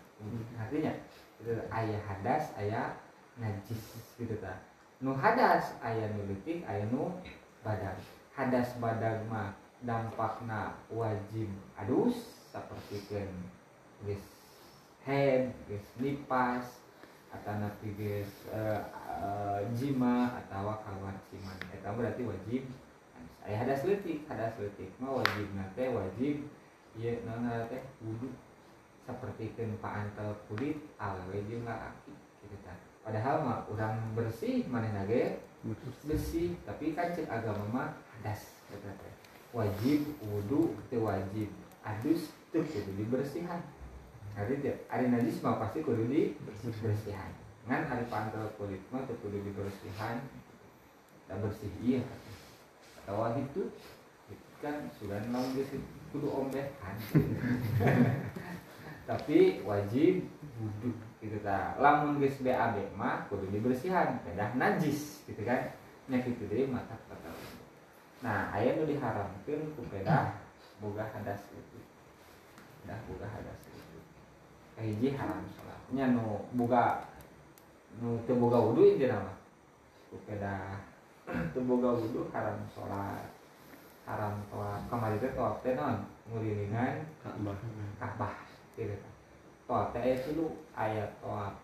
artinya 0.56 0.92
itu 1.42 1.52
aya 1.68 1.98
hadas 2.06 2.54
aya 2.56 2.96
najis 3.36 3.82
gitu 4.16 4.38
tah 4.40 4.56
nu 5.02 5.12
hadas 5.12 5.76
aya 5.84 6.08
nu 6.16 6.24
leutik 6.30 6.64
aya 6.64 6.86
nu 6.88 7.18
hadas 8.32 8.68
badan 8.80 9.26
mah 9.28 9.52
dampakna 9.84 10.78
wajib 10.88 11.50
adus 11.76 12.46
seperti 12.48 13.04
kan 13.10 13.28
guys 14.02 14.24
head 15.06 15.54
guys 15.70 15.86
nipas 16.02 16.66
atau 17.32 17.54
nanti 17.56 17.88
guys 17.96 18.30
uh, 18.52 18.82
uh, 19.08 19.60
jima 19.72 20.36
atau 20.44 20.74
kawan 20.84 21.16
ciman 21.30 21.56
itu 21.72 21.80
berarti 21.80 22.22
wajib. 22.28 22.62
Saya 23.42 23.58
hadas 23.58 23.82
letik 23.82 24.22
hadas 24.30 24.54
letik 24.60 24.90
mah 25.02 25.22
wajib 25.22 25.46
nate 25.54 25.84
wajib. 25.90 26.36
Iya 26.92 27.24
nona 27.24 27.66
teh 27.72 27.80
wudhu 28.04 28.28
seperti 29.08 29.56
pak 29.80 29.92
antel 29.96 30.36
kulit 30.46 30.76
alwe 31.00 31.40
jeung 31.48 31.64
aki 31.66 32.12
gitu 32.44 32.56
kan 32.62 32.76
padahal 33.02 33.42
mah 33.42 33.58
orang 33.72 33.96
bersih 34.14 34.68
mana 34.68 34.92
nage? 34.92 35.40
Bersih. 36.04 36.58
Tapi 36.68 36.92
kan 36.92 37.16
cek 37.16 37.26
agama 37.32 37.64
mah 37.72 37.88
hadas 38.18 38.52
wajib 39.52 40.00
wudhu 40.20 40.76
itu 40.76 40.96
wajib 41.00 41.48
adus 41.84 42.32
itu 42.52 42.58
kudu 42.60 42.92
dibersihan 43.00 43.60
hari 44.32 44.64
dia 44.64 44.74
hari 44.88 45.12
najis 45.12 45.44
mah 45.44 45.60
pasti 45.60 45.84
kudu 45.84 46.08
dibersihan. 46.08 47.28
Ngan 47.68 47.84
hari 47.84 48.04
pantel 48.08 48.48
kulit 48.56 48.80
mah 48.88 49.04
tuh 49.04 49.16
kudu 49.20 49.44
dibersihan. 49.44 50.24
Tak 51.28 51.36
bersih 51.40 51.72
iya. 51.84 52.02
Atau 53.04 53.20
itu 53.36 53.68
kan 54.62 54.86
sudah 54.94 55.18
nang 55.34 55.42
kudu 56.14 56.28
ombekan 56.28 56.94
tapi 59.10 59.58
wajib 59.66 60.22
wudhu 60.60 60.94
gitu 61.18 61.38
ta. 61.42 61.74
Lamun 61.76 62.22
geus 62.22 62.40
BAB 62.40 62.96
mah 62.96 63.28
kudu 63.28 63.52
dibersihan. 63.52 64.16
Pedah 64.24 64.56
najis 64.56 65.26
gitu 65.28 65.44
kan. 65.44 65.76
Nya 66.10 66.18
kitu 66.24 66.50
deui 66.50 66.66
mata 66.66 66.98
kata 67.06 67.30
nah 68.22 68.54
aya 68.54 68.78
nu 68.78 68.86
diharamkeun 68.86 69.74
ku 69.74 69.82
pedah 69.90 70.38
boga 70.78 71.02
hadas 71.10 71.42
itu. 71.50 71.78
Dah 72.86 72.98
boga 73.10 73.26
hadas 73.26 73.71
kahiji 74.82 75.14
haram 75.14 75.46
salat 75.54 75.78
nya 75.94 76.10
nu 76.10 76.42
boga 76.58 77.06
nu 78.02 78.18
teu 78.26 78.34
boga 78.34 78.58
wudu 78.58 78.82
inti 78.82 79.06
nama 79.06 79.30
kupeda 80.10 80.82
teu 81.54 81.62
boga 81.62 81.94
wudu 82.02 82.26
haram 82.34 82.66
salat 82.74 83.30
haram 84.02 84.42
tawaf 84.50 84.82
kamari 84.90 85.22
teh 85.22 85.30
tawaf 85.38 85.62
teh 85.62 85.78
non 85.78 86.02
ngurilingan 86.26 87.06
Ka'bah. 87.22 87.54
Ka'bah 88.02 88.34
gitu 88.74 88.98
tawaf 89.70 89.94
teh 89.94 90.02
aya 90.02 90.18
tilu 90.18 90.50
aya 90.74 91.06
tawaf 91.22 91.54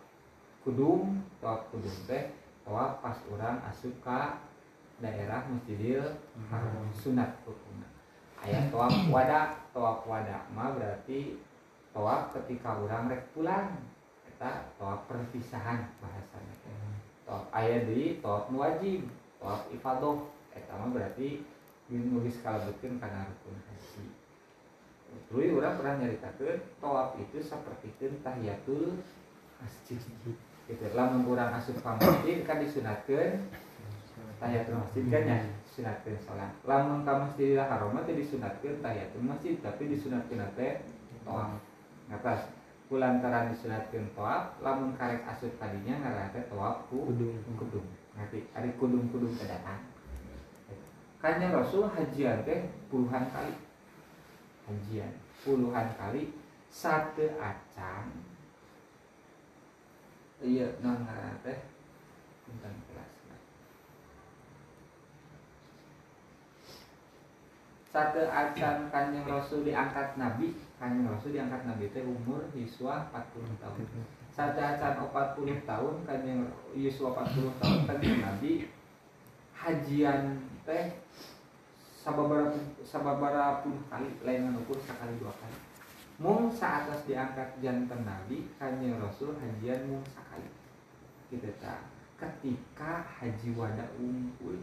kudum 0.63 1.19
tawaf 1.43 1.67
kudum 1.75 1.97
teh 2.07 2.31
tawaf 2.63 3.03
pas 3.03 3.19
orang 3.35 3.59
asup 3.67 3.99
ka 3.99 4.47
daerah 5.03 5.43
Masjidil 5.51 6.07
Haram. 6.51 6.87
Sunat 6.95 7.43
hukumna. 7.43 7.91
Aya 8.39 8.71
tawaf 8.71 8.95
wada 9.11 9.59
tawaf 9.75 10.07
wada 10.07 10.47
mah 10.55 10.71
berarti 10.79 11.48
tawaf 11.99 12.31
ketika 12.31 12.79
orang 12.79 13.11
rek 13.11 13.27
pulang 13.35 13.75
eta 14.31 14.71
tawaf 14.79 15.11
perpisahan 15.11 15.91
bahasanya. 15.99 16.55
Teh 16.63 16.79
tawaf 17.27 17.51
aya 17.51 17.83
deui 17.83 18.23
tawaf 18.23 18.47
nu 18.55 18.63
wajib 18.63 19.11
tawaf 19.43 19.67
ifadah 19.75 20.23
eta 20.55 20.79
mah 20.79 20.95
berarti 20.95 21.43
nulis 21.91 22.39
kalebetkeun 22.39 23.03
kana 23.03 23.27
rukun 23.27 23.59
haji. 23.67 24.15
Terus 25.27 25.51
orang 25.59 25.75
pernah 25.75 25.95
nyaritakeun 25.99 26.59
tawaf 26.79 27.19
itu 27.19 27.43
sapertikeun 27.43 28.23
tahiyatul 28.23 29.03
masjid. 29.59 29.99
Gitu. 30.71 30.85
Lamun 30.95 31.27
urang 31.27 31.51
asup 31.59 31.83
ka 31.83 31.99
masjid 31.99 32.47
kan 32.47 32.63
disunatkeun 32.63 33.43
tahiyatul 34.39 34.79
masjid 34.79 35.03
kan 35.11 35.23
ya 35.27 35.39
sunatkeun 35.75 36.15
salat 36.23 36.55
lamun 36.63 37.03
ka 37.03 37.27
masjidil 37.27 37.59
haram 37.59 37.91
teh 38.07 38.15
disunatkeun 38.15 38.79
tahiyatul 38.79 39.27
masjid 39.27 39.59
tapi 39.59 39.91
disunatkeun 39.91 40.47
teh 40.55 40.79
tawaf 41.27 41.59
ngatas 42.09 42.49
kulantaran 42.89 43.53
disunatkeun 43.53 44.09
tawaf 44.17 44.57
lamun 44.65 44.97
karek 44.97 45.21
asup 45.29 45.53
kadinya 45.61 46.01
ngaranna 46.01 46.33
teh 46.33 46.45
tawaf 46.49 46.89
ku 46.89 47.05
Kudung. 47.13 47.37
kudung. 47.61 47.87
Nanti 48.17 48.49
ada 48.57 48.67
kudung-kudung 48.81 49.31
kedatang 49.37 49.85
Kanjeng 51.19 51.53
Rasul 51.53 51.85
hajian 51.93 52.47
teh 52.49 52.71
puluhan 52.89 53.29
kali. 53.29 53.55
Hajian. 54.67 55.13
Puluhan 55.45 55.87
kali. 56.01 56.33
Satu 56.69 57.25
acan 57.41 58.07
iya 60.39 60.71
non 60.79 61.03
ngaranna 61.03 61.43
teh 61.43 61.59
tentang 62.47 62.77
kelas. 62.89 63.13
Satu 67.89 68.23
acan 68.31 68.77
kanjeng 68.95 69.27
Rasul 69.27 69.67
diangkat 69.67 70.15
Nabi 70.15 70.68
kanjeng 70.79 71.11
Rasul 71.11 71.35
diangkat 71.35 71.67
Nabi 71.67 71.91
teh 71.91 72.07
umur 72.07 72.47
siswa 72.55 73.11
40 73.11 73.63
tahun. 73.63 73.83
Satu 74.31 74.59
acan 74.63 74.95
40 75.11 75.67
tahun 75.67 75.95
kanjeng 76.07 76.47
Yusuf 76.79 77.11
40 77.13 77.59
tahun 77.59 77.81
kanjeng 77.91 78.23
Nabi 78.23 78.71
hajian 79.59 80.39
teh 80.63 81.03
sababara 82.87 83.61
puluh 83.61 83.83
kali 83.91 84.09
lain 84.23 84.55
ukur 84.63 84.79
sekali 84.79 85.19
dua 85.19 85.35
kali. 85.35 85.59
Mung 86.19 86.51
saatas 86.51 87.03
diangkat 87.05 87.59
jantan 87.59 88.07
Nabi 88.07 88.47
kanjeng 88.57 88.97
Rasul 89.03 89.35
hajian 89.37 89.91
mung 89.91 90.07
sekali. 90.07 90.47
Gitu 91.35 91.51
ta. 91.59 91.83
Ketika 92.19 93.07
haji 93.19 93.55
wada 93.55 93.87
unggul 93.99 94.63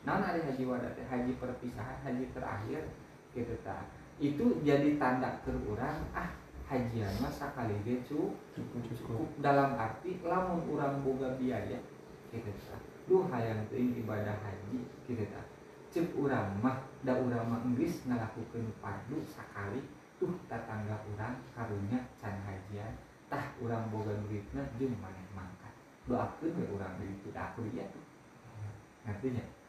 nah 0.00 0.16
ada 0.16 0.40
haji 0.40 0.64
wada 0.64 0.88
haji 0.96 1.36
perpisahan 1.36 2.00
haji 2.00 2.24
terakhir 2.32 2.88
gitu 3.36 3.52
ta 3.60 3.84
itu 4.20 4.60
jadi 4.60 5.00
tanda 5.00 5.40
ke 5.40 5.48
orang 5.64 5.96
ah 6.12 6.28
hajian 6.68 7.08
mah 7.24 7.32
sakali 7.32 7.72
ge 7.82 8.04
cukup, 8.04 8.36
cukup. 8.60 9.26
Dalam 9.40 9.80
arti 9.80 10.20
lamun 10.20 10.60
orang 10.76 11.00
boga 11.00 11.34
biaya 11.40 11.80
kita 12.28 12.52
tak 12.68 12.78
duh 13.08 13.26
hayang 13.32 13.64
teuing 13.72 13.96
ibadah 14.04 14.36
haji 14.44 14.86
kita 15.08 15.24
tak 15.32 15.48
cek 15.90 16.14
urang 16.14 16.52
mah 16.60 16.84
da 17.02 17.16
urang 17.16 17.48
mah 17.48 17.64
Inggris 17.64 18.06
ngalakukeun 18.06 18.70
padu 18.78 19.18
sakali 19.24 19.82
tuh 20.20 20.36
tatangga 20.46 21.00
urang 21.16 21.40
karunya 21.56 21.98
can 22.20 22.36
hajian. 22.44 22.92
Tah 23.26 23.56
urang 23.58 23.88
boga 23.88 24.12
duitna 24.28 24.62
jeung 24.76 24.94
maneh 25.00 25.26
mangkat. 25.32 25.72
Doakeun 26.04 26.54
ke 26.54 26.64
urang 26.70 26.92
duit 27.00 27.34
aku 27.34 27.66
dia 27.72 27.88
tuh. 27.88 28.04
Hmm. 28.52 28.74
Ngertinya 29.08 29.59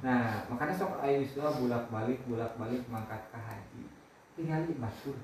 nah 0.00 0.48
makanya 0.48 0.72
sok 0.72 0.96
aya 1.04 1.20
istilah 1.20 1.52
bulak 1.60 1.92
balik 1.92 2.18
bulak 2.24 2.56
balik 2.56 2.82
mangkat 2.88 3.20
ka 3.28 3.36
haji. 3.36 3.84
Tingali 4.34 4.74
batur. 4.80 5.14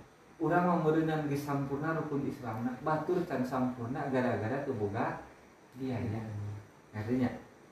Urang 0.41 0.65
mah 0.69 0.77
meureunnan 0.85 1.29
geus 1.29 1.45
sampurna 1.45 1.97
rukun 1.97 2.29
Islamna 2.29 2.77
batur 2.85 3.21
can 3.29 3.45
sampurna 3.45 4.09
gara-gara 4.13 4.65
teu 4.65 4.77
boga 4.77 5.25
biaya. 5.77 6.21
Artinya 6.93 7.29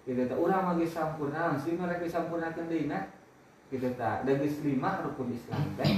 gitu 0.09 0.25
tak 0.25 0.41
urang 0.41 0.65
mah 0.65 0.75
geus 0.81 0.97
sampurna 0.97 1.57
sih 1.61 1.77
mereka 1.77 2.09
sampurnakeun 2.09 2.73
deui 2.73 2.89
na 2.89 3.09
gitu 3.69 3.89
tak 4.01 4.25
da 4.25 4.33
geus 4.37 4.65
lima 4.65 5.05
rukun 5.05 5.33
Islam 5.33 5.61
teh. 5.77 5.93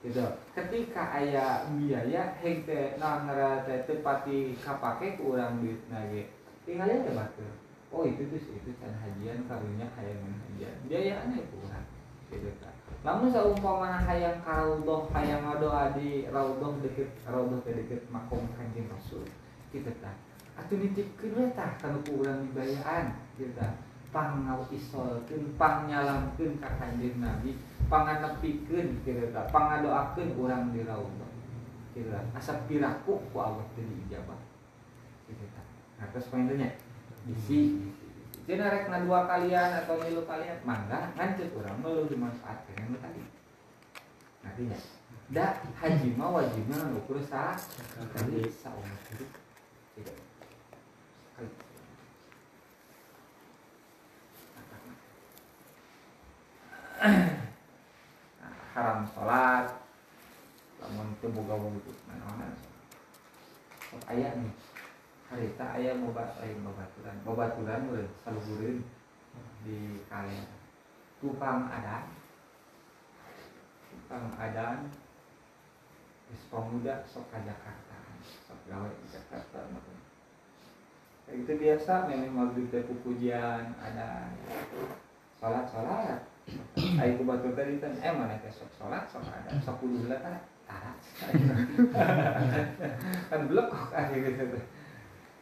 Gitu 0.00 0.24
ketika 0.56 1.12
aya 1.12 1.68
biaya 1.76 2.32
heng 2.40 2.64
teh 2.64 2.96
naon 2.96 3.28
ngaranna 3.28 3.68
teh 3.68 3.84
teu 3.84 4.00
pati 4.00 4.56
kapake 4.56 5.20
ku 5.20 5.36
urang 5.36 5.60
duitna 5.60 6.08
ge 6.08 6.32
tinggal 6.64 6.88
aja 6.88 7.12
batur 7.12 7.59
oh 7.90 8.06
itu 8.06 8.22
tuh 8.30 8.38
itu 8.38 8.70
can 8.78 8.94
hajian 8.94 9.46
karunya 9.50 9.86
hayang 9.98 10.22
hajian. 10.22 10.76
Biayaannya 10.86 11.36
itu 11.42 11.56
urang 11.62 11.86
gitu 12.30 12.50
tak 12.62 12.74
lamun 13.02 13.32
saumpamana 13.32 13.98
hayang 14.06 14.38
ka 14.46 14.62
raudhah 14.62 15.10
hayang 15.10 15.42
ngadoa 15.42 15.98
di 15.98 16.30
raudhah 16.30 16.78
deket 16.86 17.10
raudhah 17.26 17.58
teh 17.66 17.74
deket 17.74 18.06
makom 18.14 18.46
kanjeng 18.54 18.86
Rasul. 18.86 19.26
Gitu 19.74 19.90
tak 19.98 20.14
atuh 20.54 20.76
nitipkeun 20.78 21.34
we 21.34 21.44
tah 21.56 21.74
kana 21.82 21.98
ku 22.06 22.22
urang 22.22 22.46
dibayaan. 22.46 23.18
Gitu 23.34 23.50
tah 23.58 23.74
pangau 24.10 24.66
isolkeun 24.70 25.54
pangnyalamkeun 25.54 26.58
ka 26.58 26.70
kanjeng 26.78 27.22
Nabi 27.22 27.58
panganepikeun 27.86 29.02
gitu 29.06 29.34
tah 29.34 29.46
pangadoakeun 29.50 30.34
di 30.74 30.80
raudhah 30.86 31.30
gitu 31.94 32.10
tah 32.10 32.22
asa 32.34 32.66
piraku 32.66 33.18
ku 33.30 33.36
Allah 33.38 33.66
teu 33.74 33.86
diijabah 33.86 34.38
gitu 35.30 35.46
tah 35.54 35.66
nah 35.98 36.06
terus 36.10 36.26
poinnya 36.30 36.70
bisi 37.28 37.90
Jadi 38.50 38.66
rek 38.66 38.90
na 38.90 39.06
dua 39.06 39.30
kalian 39.30 39.84
atau 39.84 39.94
milu 40.02 40.26
kalian 40.26 40.58
mangga 40.66 41.14
ngancet 41.14 41.54
orang 41.54 41.78
melu 41.78 42.10
dimanfaatkan 42.10 42.74
yang 42.74 42.98
tadi. 42.98 43.22
Nantinya 44.42 44.78
da 45.30 45.54
haji 45.78 46.18
mah 46.18 46.34
wajibnya 46.34 46.90
ukur 46.98 47.22
sah 47.22 47.54
kali 48.10 48.50
saumur 48.50 48.98
hidup 49.06 49.30
tidak. 49.94 50.18
Nah, 58.42 58.54
haram 58.74 59.06
sholat 59.14 59.78
lamun 60.82 61.14
teu 61.22 61.30
boga 61.30 61.54
wudu 61.54 61.94
mana 62.10 62.50
sok 63.86 64.02
aya 64.10 64.34
nih 64.34 64.50
harita 65.30 65.78
aya 65.78 65.94
mobat 65.94 66.34
lain 66.42 66.58
babaturan 66.66 67.16
babaturan 67.22 67.86
meureun 67.86 68.10
saluhureun 68.26 68.82
di 69.62 70.02
kalian 70.10 70.50
tukang 71.22 71.70
adan. 71.70 72.10
Tukang 73.90 74.26
adan 74.34 74.90
geus 76.30 76.42
pemuda 76.50 77.06
sok 77.06 77.30
ka 77.30 77.38
Jakarta. 77.46 77.98
Sok 78.46 78.58
gawe 78.66 78.90
di 78.90 79.06
Jakarta 79.06 79.58
kayak 81.30 81.46
gitu 81.46 81.52
biasa 81.62 82.10
memang 82.10 82.34
maghrib 82.34 82.66
teh 82.74 82.82
pupujian 82.90 83.70
ada. 83.78 84.34
Sholat 85.38 85.70
sholat 85.70 86.26
Ayo 86.98 87.16
ku 87.16 87.22
batur 87.22 87.54
tadi 87.54 87.78
kan 87.78 87.94
eh 88.02 88.10
mana 88.10 88.34
teh 88.42 88.50
sok 88.50 88.74
sholat 88.74 89.06
sok 89.06 89.30
ada. 89.30 89.54
Sok 89.62 89.78
kudu 89.78 90.02
heula 90.02 90.18
tah 90.18 90.42
taras 90.66 91.02
kan 93.30 93.40
belum 93.50 93.66
kok 93.70 93.90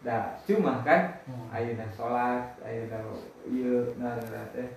nah 0.08 0.32
cuma 0.48 0.80
kan 0.80 1.20
hmm. 1.28 1.52
ayeuna 1.52 1.84
salat 1.92 2.56
ayeuna 2.64 2.96
ieu 3.44 3.92
ngaranna 4.00 4.40
teh 4.56 4.72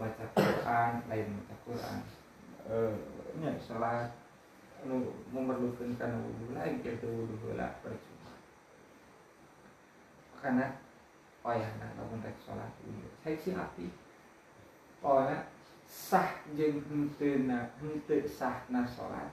maca 0.00 0.24
Quran 0.32 0.92
lain 1.04 1.36
maca 1.36 1.54
Quran 1.68 1.98
uh, 2.64 2.96
nya 3.36 3.52
salat 3.60 4.08
nu 4.88 5.04
memerlukeun 5.28 6.00
kana 6.00 6.16
wudu 6.24 6.56
lagi 6.56 6.80
kitu 6.80 7.04
wudu 7.04 7.36
heula 7.44 7.76
percuma 7.84 8.32
karena 10.40 10.80
oh 11.44 11.52
ya 11.52 11.68
nah 11.76 11.92
lamun 12.00 12.24
rek 12.24 12.40
salat 12.40 12.72
wudu 12.88 13.04
seksi 13.20 13.52
hati 13.52 13.92
oh 15.04 15.28
nah, 15.28 15.44
sah 15.84 16.40
jeung 16.56 16.80
henteu 16.88 18.24
sah 18.24 18.64
na 18.72 18.88
salat 18.88 19.28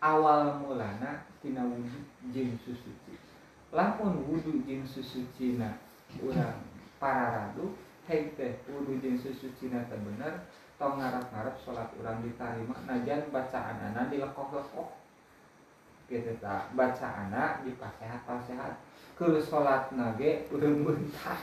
awal 0.00 0.56
mulana 0.56 1.28
tina 1.44 1.68
wujud 1.68 2.08
jeung 2.32 2.56
susuci 2.64 3.27
lamun 3.74 4.24
wudhu 4.28 4.64
jeung 4.64 4.86
susucina 4.86 5.76
urang 6.24 6.62
para 6.96 7.26
radu 7.34 7.76
heng 8.08 8.32
teh 8.36 8.60
wudhu 8.68 8.96
jeung 9.02 9.18
susucina 9.18 9.84
teh 9.88 9.98
bener. 10.00 10.46
Tong 10.78 10.94
ngarap-ngarap 10.94 11.58
sholat 11.58 11.90
urang 11.98 12.22
ditarima. 12.22 12.78
Najan 12.86 13.34
bacaan 13.34 13.90
anak 13.90 14.14
dilekoh-lekoh. 14.14 14.94
Gitu 16.06 16.38
tak 16.38 16.70
baca 16.78 17.08
anak 17.26 17.66
di 17.66 17.74
pasehat 17.74 18.22
ke 19.18 19.26
sholat 19.42 19.90
nage 19.90 20.46
urung 20.54 20.86
bentar 20.86 21.36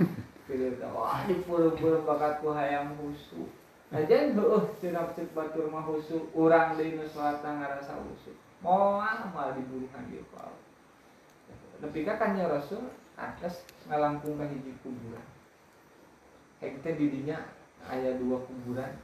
gitu 0.47 0.79
tak 0.79 0.89
wah 0.95 1.21
di 1.27 1.35
pura-pura 1.43 1.99
bakat 2.07 2.39
ku 2.39 2.55
hayang 2.55 2.95
husu. 2.95 3.43
Aja 3.91 4.31
heuh 4.31 4.63
cenah 4.79 5.11
cek 5.11 5.35
batur 5.35 5.67
mah 5.67 5.83
husu. 5.83 6.31
Urang 6.31 6.79
deui 6.79 6.95
nu 6.95 7.03
sholat 7.03 7.43
ngarasa 7.43 7.91
husu. 8.07 8.31
Moal 8.63 9.29
mal 9.35 9.51
diburuhan 9.51 10.07
ieu 10.15 10.23
ku 10.31 10.39
tapi 11.81 12.07
kan 12.07 12.37
ya 12.37 12.47
Rasul 12.47 12.87
atas 13.15 13.63
ngalangkung 13.87 14.35
ka 14.35 14.45
hiji 14.47 14.75
kuburan 14.83 15.23
Hek 16.63 16.79
teh 16.79 16.95
di 16.95 17.11
dinya 17.11 17.35
aya 17.83 18.15
dua 18.15 18.39
kuburan 18.47 18.95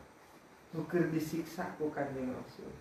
nuker 0.72 1.12
disiksa 1.12 1.76
ku 1.76 1.92
kanjeng 1.92 2.32
Rasul. 2.32 2.72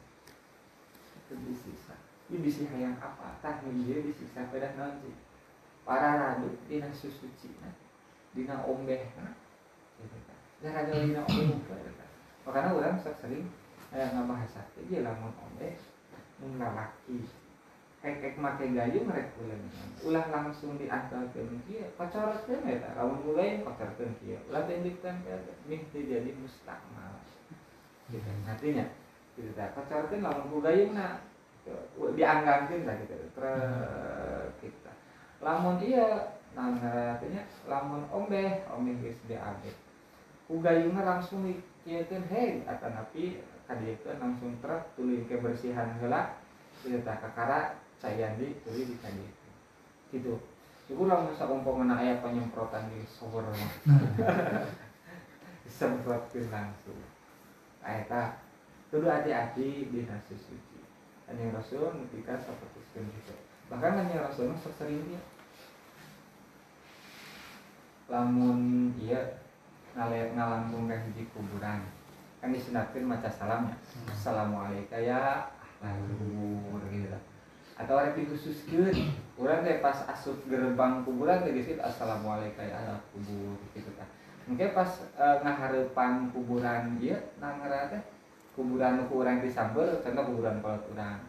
Nuker 1.18 1.38
disiksa. 1.50 1.98
Ini 2.30 2.38
bisi 2.38 2.62
hayang 2.70 2.94
apa? 3.02 3.34
Tah 3.42 3.58
dia 3.66 3.98
disiksa 3.98 4.46
pada 4.46 4.70
nanti. 4.78 5.10
Para 5.82 6.14
radu 6.14 6.54
dina 6.70 6.86
susuci 6.94 7.50
nah 7.58 7.74
dina 8.30 8.62
ombeh 8.62 9.10
nah 9.18 9.34
gitu 9.98 10.18
kan. 10.22 10.38
Jangan 10.62 10.86
ada 10.86 10.92
dina 11.02 11.20
ombeh 11.26 11.46
muka 11.50 11.76
makanya 12.40 12.70
orang 12.72 12.96
sering 13.02 13.46
aya 13.92 14.06
ngabahas 14.16 14.54
teh 14.72 14.86
dia 14.88 15.04
lamun 15.04 15.34
ombeh 15.34 15.76
mun 16.40 16.56
lalaki 18.00 18.16
hek 18.16 18.16
hek 18.24 18.36
make 18.40 18.66
gayung 18.72 19.08
rek 19.12 19.28
ulah 19.36 19.60
ulah 20.04 20.26
langsung 20.32 20.80
diantarkeun 20.80 21.60
kieu 21.68 21.84
pacorotkeun 22.00 22.64
eta 22.64 22.96
lamun 22.96 23.20
mulai 23.28 23.60
pacorotkeun 23.60 24.16
kieu 24.24 24.40
ulah 24.48 24.64
tindikkan 24.64 25.20
ke 25.20 25.36
mih 25.68 25.84
jadi 25.92 26.32
mustakmal. 26.40 27.20
Gitu 28.08 28.30
artinya 28.48 28.86
gitu 29.36 29.52
tak 29.52 29.76
pacorotkeun 29.76 30.24
lamun 30.24 30.64
gayungna 30.64 31.20
dianggapkan 32.16 32.88
lah 32.88 32.96
gitu. 33.04 33.14
Kita 34.64 34.92
lamun 35.44 35.76
iya 35.84 36.36
nah 36.56 36.72
artinya 37.14 37.44
lamun 37.68 38.08
ombe 38.10 38.64
ombe 38.72 38.90
geus 39.04 39.20
BAB 39.28 39.62
ugayuna 40.50 41.06
langsung 41.06 41.46
dikieun 41.46 42.26
hei 42.32 42.66
atau 42.66 42.90
napi 42.90 43.38
kadiekeun 43.70 44.18
langsung 44.18 44.58
truk 44.58 44.82
tuluy 44.98 45.22
kebersihan 45.30 45.94
heula 46.02 46.34
kita 46.82 47.06
tak 47.06 47.22
kakara 47.22 47.78
cayandi 48.00 48.64
tuluy 48.64 48.88
di 48.88 48.96
kadiekeun 48.98 49.54
gitu. 50.10 50.34
Iku 50.90 51.06
lamun 51.06 51.30
saumpamana 51.36 52.02
aya 52.02 52.18
penyemprotan 52.18 52.90
di 52.90 53.06
shower 53.06 53.46
disemprotkeun 55.64 56.50
langsung. 56.50 56.98
Eta 57.84 58.42
kudu 58.90 59.06
hati-hati 59.06 59.86
di 59.92 60.08
nasi 60.08 60.34
suci. 60.34 60.82
Hanya 61.30 61.54
Rasul 61.54 61.94
ketika 62.10 62.34
seperti 62.42 62.82
itu 63.06 63.36
bahkan 63.70 64.02
hanya 64.02 64.26
Rasul 64.26 64.50
sering 64.58 65.06
dia. 65.06 65.22
Lamun 68.10 68.90
iya 68.98 69.38
ke 69.94 70.96
hiji 71.06 71.22
kuburan 71.34 71.82
kan 72.40 72.56
disunatkan 72.56 73.04
maca 73.04 73.28
salamnya 73.28 73.76
hmm. 73.76 74.08
assalamualaikum 74.16 75.02
ya 75.02 75.50
lalu 75.82 76.56
gitu 76.88 77.20
atau 77.80 77.96
orang 77.96 78.12
dikhususkan 78.12 78.92
orang 79.40 79.64
teh 79.64 79.80
pas 79.80 79.96
asup 80.12 80.36
gerbang 80.44 81.00
kuburan 81.00 81.40
teh 81.40 81.56
gitu 81.56 81.80
assalamualaikum 81.80 82.60
ya 82.60 82.76
ala 82.76 83.00
kubur 83.08 83.56
gitu 83.72 83.88
kan. 83.96 84.08
Mungkin 84.44 84.76
pas 84.76 84.90
e, 85.16 85.26
ngaharepan 85.40 86.28
kuburan 86.36 87.00
iya 87.00 87.16
nah 87.40 87.56
teh 87.88 88.02
kuburan 88.52 89.08
ku 89.08 89.24
urang 89.24 89.40
disambel 89.40 90.04
contoh 90.04 90.24
kuburan 90.28 90.60
kolot 90.60 90.84
urang. 90.92 91.24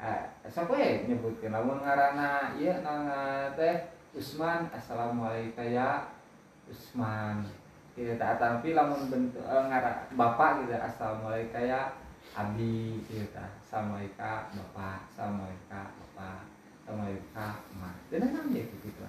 Eh, 0.00 0.24
siapa 0.48 0.72
ya 0.74 1.04
nyebutkan 1.04 1.52
lamun 1.52 1.84
ngarana 1.84 2.56
iya 2.56 2.80
nanga 2.80 3.52
teh 3.52 3.92
Usman 4.16 4.72
assalamualaikum 4.72 5.68
ya 5.68 6.08
Usman. 6.70 7.44
Tidak 7.92 8.16
tak 8.16 8.40
tapi 8.40 8.72
lamun 8.72 9.12
bentuk 9.12 9.44
eh, 9.44 9.64
ngara 9.68 10.08
bapak 10.16 10.64
gitu 10.64 10.80
assalamualaikum 10.80 11.60
ya 11.60 11.92
Abi 12.32 13.04
gitu 13.04 13.44
assalamualaikum 13.74 14.62
bapak 14.70 14.98
assalamualaikum 15.10 15.66
bapak 15.98 16.46
assalamualaikum 16.86 17.58
ma. 17.82 17.90
Dan 18.06 18.30
namanya 18.30 18.62
gitu 18.70 18.86
gitu 18.86 19.02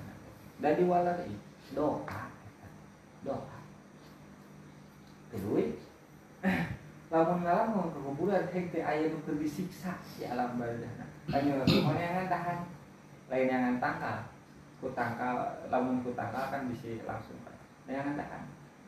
dan 0.58 0.74
diwalari 0.74 1.38
doa. 1.78 2.22
Doa. 3.22 3.58
Kedua 5.30 5.62
lamun 7.14 7.46
ngalamun 7.46 7.94
ke 7.94 8.00
kuburan 8.02 8.46
heng 8.50 8.66
teh 8.74 8.82
aya 8.82 9.14
nu 9.14 9.22
keur 9.22 9.38
disiksa. 9.38 10.02
Di 10.18 10.26
alam 10.26 10.58
barzah 10.58 10.90
tanya 11.30 11.62
mana 11.62 12.02
yang 12.02 12.26
tahan 12.26 12.66
lain 13.30 13.46
yang 13.46 13.78
tangkal 13.78 14.26
ku 14.82 14.90
tangkal 14.98 15.62
lamun 15.70 16.02
ku 16.02 16.10
tangkal 16.18 16.50
kan 16.50 16.66
bisa 16.74 17.06
langsung. 17.06 17.38
Kan 17.46 17.54
nah 17.86 18.02
yang 18.02 18.18
tahan 18.18 18.44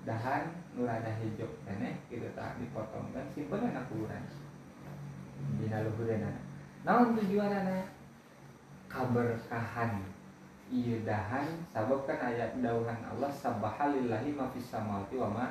dahan 0.10 0.42
nur 0.74 0.90
ada 0.90 1.14
hijau. 1.22 1.46
Kene 1.70 2.02
gitu 2.10 2.26
tak 2.34 2.58
dipotong 2.58 3.14
kan 3.14 3.30
simpen 3.30 3.62
anak 3.62 3.86
kuburan 3.94 4.26
dina 5.58 5.84
luhureuna 5.86 6.32
naon 6.86 7.18
tujuanana 7.18 7.88
kaberkahan. 8.88 10.02
Iya 10.68 11.00
dahan 11.08 11.64
sabab 11.72 12.04
kan 12.04 12.20
ayat 12.20 12.60
dauhan 12.60 13.00
Allah 13.08 13.32
sabahalillahi 13.32 14.36
ma 14.36 14.52
fis 14.52 14.68
samawati 14.68 15.16
wa 15.16 15.32
ma 15.32 15.46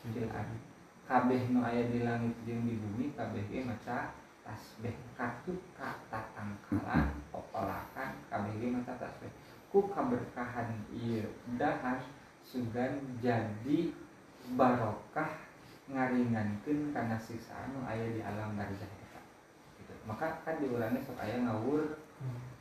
fil 0.00 0.24
ardi 0.32 0.56
kabeh 1.04 1.52
nu 1.52 1.60
aya 1.60 1.92
di 1.92 2.00
langit 2.00 2.32
jeung 2.48 2.64
di 2.64 2.80
bumi 2.80 3.12
kabeh 3.12 3.44
ge 3.52 3.68
maca 3.68 4.16
tasbih. 4.40 4.96
Katut 5.12 5.60
ka 5.76 6.00
tatangkalan 6.08 7.20
popolakan 7.28 8.16
kabeh 8.32 8.52
ge 8.56 8.72
maca 8.72 8.96
tasbih. 8.96 9.28
Ku 9.68 9.92
kaberkahan 9.92 10.72
ieu 10.88 11.28
dahan 11.60 12.00
sugan 12.40 12.96
jadi 13.20 13.92
barokah 14.56 15.36
ngaringankeun 15.92 16.96
kana 16.96 17.20
siksaan 17.20 17.76
nu 17.76 17.84
aya 17.84 18.08
di 18.08 18.24
alam 18.24 18.56
gitu. 18.56 19.01
Maka 20.06 20.42
kan 20.42 20.58
diulangi 20.58 21.02
sok 21.06 21.18
aya 21.22 21.38
ngawur 21.42 22.02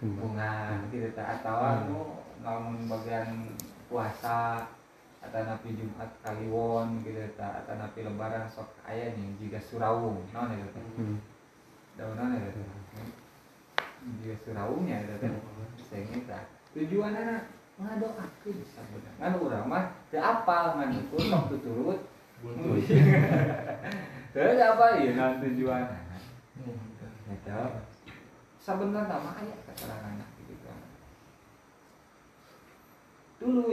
bunga 0.02 0.82
gitu 0.90 1.14
atau 1.14 1.58
hmm. 1.62 1.86
nu 1.94 2.02
ngalamun 2.42 2.90
bagian 2.90 3.54
puasa 3.86 4.66
atau 5.22 5.42
napi 5.46 5.78
Jumat 5.78 6.10
Kaliwon 6.26 7.06
gitu 7.06 7.22
ta 7.38 7.62
atau 7.62 7.78
napi 7.78 8.02
Lebaran 8.02 8.50
sok 8.50 8.74
ayah 8.90 9.14
nih 9.14 9.38
jika 9.38 9.62
surawung 9.62 10.26
non 10.34 10.50
ya 10.50 10.66
gitu 10.66 10.82
hmm. 10.98 11.18
daunan 12.02 12.34
ya 12.34 12.50
gitu 12.50 12.62
jika 14.26 14.36
surawungnya 14.42 15.06
gitu 15.06 15.16
kan 15.22 15.34
saya 15.86 16.04
kita 16.10 16.40
tujuan 16.74 17.14
anak 17.14 17.46
ngadoakeun 17.78 18.58
bisa 18.58 18.82
benar 18.90 19.14
ngan 19.22 19.34
urang 19.38 19.66
mah 19.70 19.86
teu 20.10 20.18
apal 20.18 20.82
ngan 20.82 20.98
itu 20.98 21.18
sok 21.30 21.54
tuturut 21.54 22.02
Terus 24.34 24.58
apa 24.58 24.98
ya 24.98 25.14
non 25.14 25.38
tujuan 25.46 25.86
Eta 27.32 27.88
sebenarnya 28.60 29.18
mah 29.24 29.36
aya 29.40 29.56
keterangan 29.72 30.20
gitu 30.20 30.54
kan. 30.68 30.80
Dulu 33.40 33.72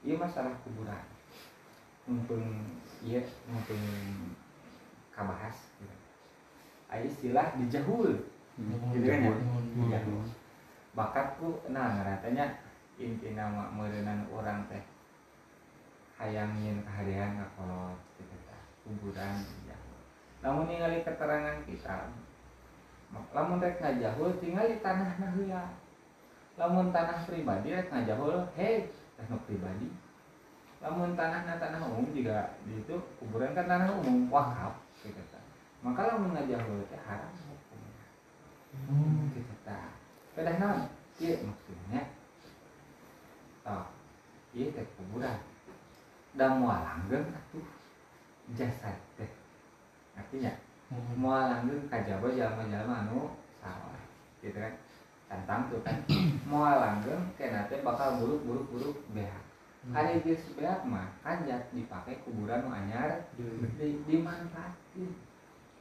iya 0.00 0.14
masalah 0.16 0.56
kuburan. 0.64 1.04
Mumpung 2.08 2.44
iya 3.04 3.20
mumpung 3.46 3.84
kabahas 5.12 5.68
gitu. 5.76 5.96
Ayo 6.88 7.04
istilah 7.04 7.52
dijahul 7.60 8.12
hmm, 8.56 8.92
gitu 8.96 9.06
kan 9.08 9.28
ya? 9.28 9.32
Dijahul 9.76 10.24
bakatku 10.94 11.66
nah 11.74 11.98
katanya 12.06 12.54
inti 12.94 13.34
nama 13.34 13.66
merenan 13.74 14.22
orang 14.30 14.62
teh 14.70 14.82
hayangin 16.14 16.86
kehadiran 16.86 17.34
ngakolot 17.34 17.98
gitu 18.14 18.36
ta 18.46 18.58
kuburan 18.86 19.34
dijahul 19.42 19.98
namun 20.38 20.70
ningali 20.70 21.02
keterangan 21.02 21.58
kita 21.66 22.14
lamun 23.34 23.58
rek 23.62 23.82
ngajahul 23.82 24.30
tinggal 24.38 24.66
di 24.70 24.78
tanah 24.78 25.18
nah 25.18 25.70
lamun 26.54 26.94
tanah 26.94 27.26
pribadi 27.26 27.74
rek 27.74 27.90
ngajahul 27.90 28.46
hei 28.54 28.90
tanah 29.18 29.38
pribadi. 29.46 29.90
Namun 30.78 31.16
tanah 31.16 31.48
tanah 31.48 31.80
umum 31.88 32.12
juga 32.12 32.54
di 32.68 32.78
itu 32.78 32.94
kuburan 33.18 33.56
kan 33.56 33.66
tanah 33.66 33.88
umum 34.04 34.28
wakaf 34.28 34.78
gitu 35.02 35.20
maka 35.84 36.16
lamun 36.16 36.32
ngajauh 36.32 36.80
itu 36.80 36.96
haram 37.04 37.28
hukumnya. 37.28 38.06
Hmm. 38.88 39.28
gitu 39.36 39.54
kan 39.68 39.92
kedah 40.32 40.88
iya 41.20 41.34
maksudnya 41.44 42.02
oh 43.68 43.86
iya 44.56 44.66
teh 44.72 44.86
kuburan. 44.96 45.38
Dan 46.34 46.58
mau 46.58 46.74
langgeng 46.74 47.30
atuh 47.30 47.66
jasad 48.58 48.96
teh. 49.14 49.30
Artinya 50.18 50.50
hmm. 50.94 51.18
mau 51.18 51.34
langgeng 51.34 51.90
kajaba 51.90 52.26
jalma-jalma 52.30 52.94
anu 53.06 53.34
salah 53.58 53.98
gitu 54.38 54.54
kan? 54.54 54.74
Tantang 55.26 55.66
tuh 55.66 55.80
kan. 55.82 55.96
Mau 56.50 56.62
langgeng 56.62 57.32
kena 57.34 57.66
teh 57.66 57.82
bakal 57.82 58.22
buruk-buruk 58.22 58.70
buruk 58.70 58.96
beak 59.10 59.32
hmm. 59.82 59.90
hari 59.90 60.22
dia 60.22 60.38
beak 60.54 60.80
mah 60.86 61.10
kanjat 61.26 61.72
dipakai 61.74 62.22
kuburan 62.22 62.62
nu 62.62 62.70
anyar 62.70 63.26
di, 63.34 63.98
dimanfaatin 64.06 65.10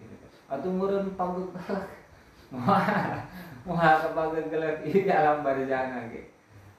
gitu 0.02 0.16
kan. 0.18 0.30
Atau 0.50 0.74
murun 0.74 1.14
pagut 1.14 1.54
balak 1.60 2.04
mau 3.64 3.80
kebagian 3.80 4.52
gelar 4.52 4.76
ini 4.86 5.10
alam 5.10 5.42
barzana 5.42 6.12
ge. 6.12 6.30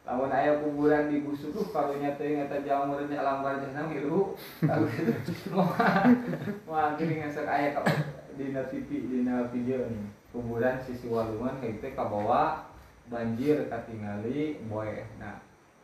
Lamun 0.04 0.28
aya 0.28 0.60
kuburan 0.60 1.08
di 1.08 1.24
busuk 1.24 1.56
tuh 1.56 1.72
kalau 1.72 1.96
nyata 1.96 2.20
yang 2.20 2.44
eta 2.44 2.60
jamur 2.60 3.00
di 3.08 3.16
alam 3.16 3.40
barzana 3.40 3.88
milu. 3.88 4.36
Mau 5.48 5.64
mau 6.68 6.76
akhirnya 6.76 7.24
ngasek 7.24 7.48
aya 7.48 7.72
ka 7.72 7.82
di 8.34 8.50
TV 8.50 8.88
di 9.10 9.18
video 9.24 9.86
nih 9.86 10.06
kuburan 10.34 10.76
sisi 10.82 11.06
walungan 11.06 11.62
kayak 11.62 11.78
gitu 11.78 11.88
kabawa 11.94 12.66
banjir 13.06 13.70
katingali 13.70 14.58
boy. 14.66 14.90
Nah 15.22 15.38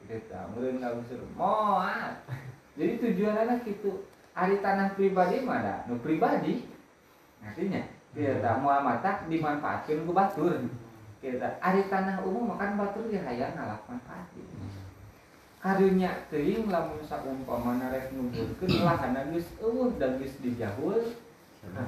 kita 0.04 0.50
meureun 0.50 0.82
ngagusur 0.82 1.22
moal 1.38 2.18
jadi 2.78 2.96
tujuan 2.96 3.36
anak 3.46 3.66
itu 3.68 4.08
hari 4.32 4.62
tanah 4.64 4.96
pribadi 4.96 5.44
mana? 5.44 5.84
Nu 5.84 6.00
pribadi. 6.00 6.64
Artinya 7.44 7.82
kita 8.16 8.56
hmm. 8.56 8.60
mau 8.62 8.80
matak 8.80 9.28
dimanfaatkan 9.28 10.06
ke 10.06 10.12
batur. 10.12 10.56
Kita 11.20 11.60
hari 11.60 11.86
tanah 11.92 12.24
umum 12.24 12.56
makan 12.56 12.80
batur 12.80 13.04
ya 13.12 13.20
hayang 13.26 13.52
ngalap 13.52 13.84
manfaat 13.86 14.26
karunya 15.60 16.24
teuing 16.32 16.72
lamun 16.72 17.04
saumpamana 17.04 17.92
rek 17.92 18.16
nuburkeun 18.16 18.80
lahana 18.80 19.28
geus 19.28 19.44
eueuh 19.60 19.92
dan 20.00 20.16
geus 20.16 20.40
dijahul. 20.40 21.04
Kita 21.60 21.84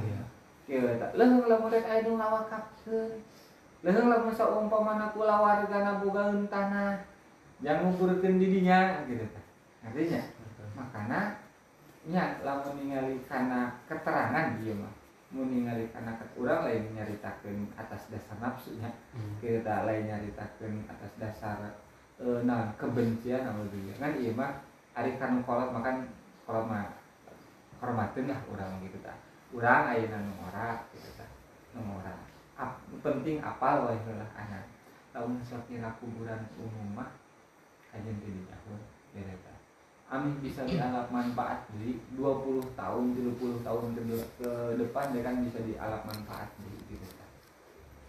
wargana 5.44 6.00
bogaeun 6.00 6.48
tanah. 6.48 7.04
Yang 7.60 7.76
ngumpulkeun 7.84 8.40
didinya 8.40 9.04
gitu 9.04 9.26
artinya 9.82 10.22
makanya 10.78 11.20
nya 12.06 12.38
lamun 12.46 12.78
ningali 12.78 13.18
karena 13.26 13.76
keterangan 13.90 14.56
dia 14.62 14.74
mah. 14.74 14.94
Mau 15.34 15.44
ningali 15.44 15.90
karena 15.92 16.16
urang 16.38 16.64
lain 16.64 16.94
nyaritakeun 16.96 17.74
atas 17.76 18.08
dasar 18.08 18.38
nafsunya. 18.40 18.90
Hmm. 19.12 19.36
kita 19.42 19.84
lain 19.84 20.08
nyaritakeun 20.08 20.88
atas 20.88 21.12
dasar 21.18 21.58
e, 22.22 22.26
nah 22.46 22.70
kebencian 22.78 23.42
atau 23.42 23.66
dia 23.74 23.94
kan 23.98 24.12
iya 24.14 24.30
mah 24.34 24.52
ari 24.94 25.18
kan 25.18 25.42
kolot 25.42 25.74
makan 25.74 26.06
kolot 26.46 26.66
mah 26.68 26.94
hormatin 27.82 28.30
lah 28.30 28.40
urang 28.46 28.78
gitu 28.86 28.98
ta 29.02 29.14
urang 29.52 29.84
ayeuna 29.92 30.18
nu 30.24 30.32
ora 30.48 30.88
gitu 30.96 31.12
ta 31.16 31.26
nu 31.76 32.00
ora 32.00 32.12
Ap, 32.52 32.78
penting 33.00 33.40
apal 33.40 33.88
wae 33.88 33.96
lah 34.12 34.30
anak. 34.36 34.68
Tahun 35.12 35.40
sok 35.44 35.68
kuburan 36.00 36.40
umum 36.56 36.88
mah 36.96 37.10
aja 37.92 38.08
di 38.08 38.44
jauh 38.48 38.80
beda 39.12 39.52
Amin 40.12 40.36
bisa 40.44 40.68
dialap 40.68 41.08
manfaat 41.08 41.64
di 41.80 41.96
20 42.20 42.76
tahun 42.76 43.16
30 43.16 43.64
tahun 43.64 43.96
ke, 43.96 44.02
ke 44.40 44.50
depan 44.76 45.08
dia 45.16 45.24
kan 45.24 45.40
bisa 45.40 45.60
dialap 45.64 46.04
manfaat 46.04 46.52
di 46.60 46.68
gitu 46.92 47.08
kan 47.16 47.30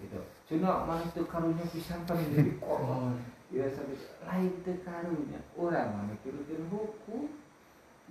gitu. 0.03 0.19
Cuma 0.51 0.83
mana 0.83 1.07
itu 1.07 1.23
karunya 1.23 1.63
pisang 1.71 2.03
kan 2.03 2.19
jadi 2.19 2.59
koron 2.59 3.23
ya 3.55 3.71
sampai 3.71 3.95
lain 4.27 4.51
itu 4.51 4.73
karunya. 4.83 5.39
Orang 5.55 5.95
mana 5.95 6.13
kirutin 6.23 6.67
hukum 6.67 7.31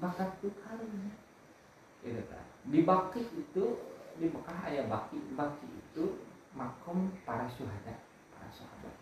bakat 0.00 0.40
itu 0.40 0.48
karunya. 0.56 1.12
Gitu 2.00 2.24
kan 2.32 2.51
di 2.68 2.80
baki 2.86 3.22
itu 3.34 3.64
di 4.20 4.26
Mekah 4.30 4.58
ayah 4.70 4.86
baki 4.86 5.18
baki 5.34 5.66
itu 5.66 6.22
makom 6.54 7.10
para 7.26 7.48
syuhada 7.56 7.98
para 8.30 8.48
sahabat. 8.52 8.94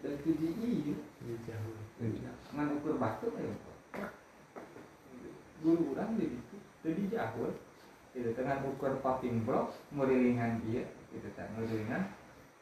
Dan 0.00 0.16
itu 0.20 0.30
di 0.36 0.48
iya. 0.58 0.96
Jauh 1.44 1.76
ngan 2.56 2.80
ukur 2.80 2.96
batu 2.96 3.28
ya 3.36 3.52
guru 5.60 5.92
orang 5.92 6.16
di 6.16 6.32
situ 6.32 6.56
jadi 6.80 7.02
jauh 7.12 7.52
itu 8.16 8.30
dengan 8.32 8.64
ukur 8.64 8.98
popping 9.04 9.44
block 9.44 9.76
merilingan 9.92 10.64
dia 10.64 10.88
itu 11.12 11.28
tak 11.36 11.52
merilingan 11.54 12.08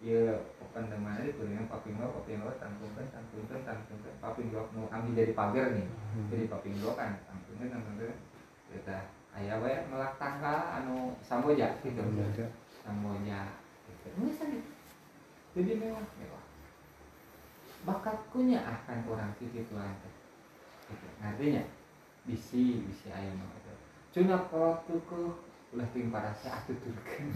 ya 0.02 0.42
teman 0.74 1.22
itu 1.22 1.42
dengan 1.42 1.70
popping 1.70 1.94
block 1.96 2.18
popping 2.18 2.38
block 2.42 2.58
tangkungkan 2.58 3.06
tangkungkan 3.14 3.60
tangkungkan 3.62 4.14
popping 4.18 4.48
block 4.50 4.66
mau 4.74 4.86
ambil 4.90 5.14
dari 5.14 5.32
pagar 5.34 5.66
nih. 5.74 5.86
Hmm. 5.86 6.26
jadi 6.34 6.44
popping 6.50 6.76
block 6.82 6.96
kan 6.98 7.12
tangkungkan 7.30 7.68
tangkungkan 7.70 8.14
kita 8.68 8.98
ayah 9.38 9.56
wae 9.62 9.78
melak 9.86 10.18
tangga 10.18 10.82
anu 10.82 11.14
samboja 11.22 11.78
gitu. 11.80 12.02
Samboja. 12.82 13.40
Gitu. 13.86 14.06
Bisa 14.18 14.44
gitu 14.46 14.78
jadi 15.58 15.72
mewah 15.74 16.06
mewah. 16.20 16.44
Bakatkunya 17.82 18.62
akan 18.62 18.98
orang 19.10 19.34
titip 19.42 19.66
tuan 19.66 19.90
gitu. 20.86 21.06
Artinya 21.18 21.62
bisi 22.28 22.84
bisi 22.84 23.08
ayam 23.08 23.40
itu 23.40 23.72
cuma 24.08 24.36
kalau 24.52 24.76
tuh 24.84 25.00
ke 25.08 25.20
ulah 25.68 25.88
tim 25.92 26.08
parasnya 26.08 26.48
atuh 26.48 26.76
turkeun 26.80 27.28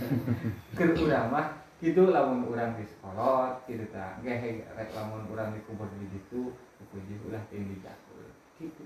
ke 0.72 0.84
urang 1.04 1.28
mah 1.28 1.52
gitu 1.84 2.08
lamun 2.08 2.48
urang 2.48 2.76
di 2.80 2.84
sekolah 2.84 3.60
gitu 3.68 3.84
ta 3.92 4.16
gehe 4.24 4.64
rek 4.72 4.88
lamun 4.96 5.28
urang 5.28 5.52
dikubur 5.52 5.88
di 5.96 6.08
situ 6.12 6.52
puji 6.92 7.14
ulah 7.28 7.40
tim 7.48 7.68
di 7.72 7.76
jakul. 7.80 8.28
Gitu. 8.60 8.84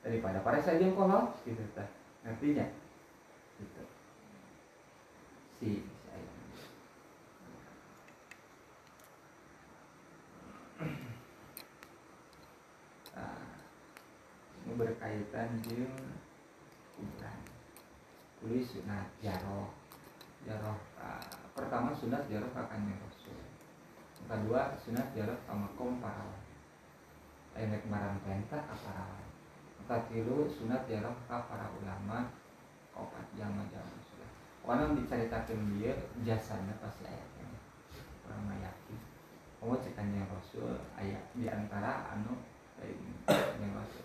Daripada 0.00 0.40
para 0.44 0.60
saja 0.60 0.80
yang 0.80 0.96
kolot 0.96 1.32
gitu 1.44 1.60
ta 1.72 1.84
ngertinya 2.24 2.66
gitu. 3.60 3.84
Si 5.60 5.70
si 5.84 5.92
ayam. 6.10 6.38
Berkaitan 14.70 15.60
dengan 15.60 16.16
kuburan 16.96 17.40
sunat 18.40 19.08
jaroh 19.20 19.68
jaroh 20.48 20.78
uh, 20.96 21.32
pertama 21.52 21.92
sunat 21.92 22.24
jaroh 22.32 22.48
kakaknya 22.56 22.96
rasul 23.04 23.36
kedua 24.24 24.72
sunat 24.80 25.12
jaroh 25.12 25.36
sama 25.44 25.68
parawan 25.76 26.44
enek 27.56 27.84
marang 27.90 28.16
penta 28.24 28.56
kaparawan 28.64 29.29
katilu 29.90 30.46
sunat 30.46 30.86
jaroh 30.86 31.18
ka 31.26 31.50
para 31.50 31.66
ulama 31.82 32.30
opat 32.94 33.26
jama 33.34 33.66
jama 33.74 33.98
sudah. 34.06 34.30
Orang 34.62 34.94
diceritakan 34.94 35.74
dia 35.74 35.90
jasanya 36.22 36.78
pasti 36.78 37.10
ayatnya. 37.10 37.58
Orang 38.30 38.54
yakin 38.54 38.98
kamu 39.58 39.76
cekannya 39.82 40.22
rasul 40.30 40.78
ayat 40.94 41.34
di 41.34 41.50
antara 41.50 42.06
anu 42.14 42.38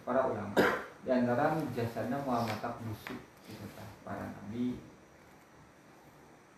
para 0.01 0.25
ulama. 0.25 0.57
Di 1.05 1.09
antara 1.13 1.53
jasanya 1.77 2.17
Muhammad 2.25 2.65
busuk 2.81 3.21
gitu 3.45 3.65
para 4.01 4.25
nabi. 4.25 4.81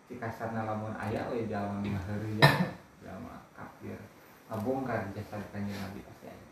Di 0.08 0.16
kasarna 0.16 0.64
lamun 0.64 0.96
ayah 0.96 1.28
we 1.28 1.44
jalan 1.44 1.84
maheri 1.84 2.40
ya 2.40 2.72
jalan 3.04 3.44
kafir. 3.52 4.00
Ngabongkar 4.48 5.12
jasad 5.12 5.44
kanjeng 5.52 5.76
nabi 5.76 6.00
pasti 6.00 6.32
ayah 6.32 6.48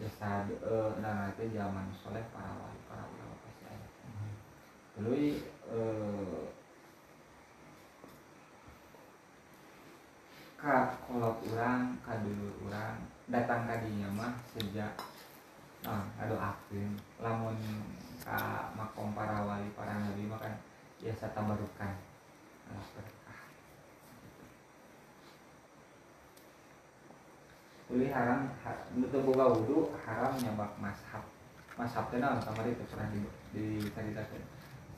jasad 0.00 0.50
eh 0.50 0.90
nah 0.98 1.30
itu 1.30 1.54
zaman 1.54 1.86
soleh 1.94 2.24
para 2.34 2.50
wali 2.58 2.80
para 2.90 3.04
ulama 3.06 3.34
pasti 3.46 3.64
ayah 3.70 3.90
lalu 4.98 5.38
eh 5.70 6.44
ka 10.58 10.96
kolot 11.06 11.36
orang 11.54 11.94
ka 12.02 12.18
dulu 12.24 12.48
orang 12.66 12.98
datang 13.30 13.68
kadinya 13.70 14.08
mah 14.10 14.32
sejak 14.50 14.92
nah 15.84 16.08
akhir 16.18 16.88
lamun 17.20 17.56
ka 18.24 18.72
makom 18.72 19.12
para 19.12 19.44
wali 19.44 19.68
para 19.76 20.00
nabi 20.00 20.24
mah 20.24 20.40
kan 20.40 20.56
biasa 21.04 21.36
tabarukan. 21.36 21.92
Alas 22.72 22.88
Uli 27.94 28.10
haram 28.10 28.50
nutup 28.98 29.22
boga 29.22 29.54
wudhu 29.54 29.94
haram 30.02 30.34
nyabak 30.42 30.74
mashab. 30.82 31.22
Mashab 31.78 32.10
itu 32.10 32.18
naon 32.18 32.42
kamar 32.42 32.66
itu 32.66 32.82
pernah 32.90 33.06
di, 33.14 33.22
di 33.54 33.64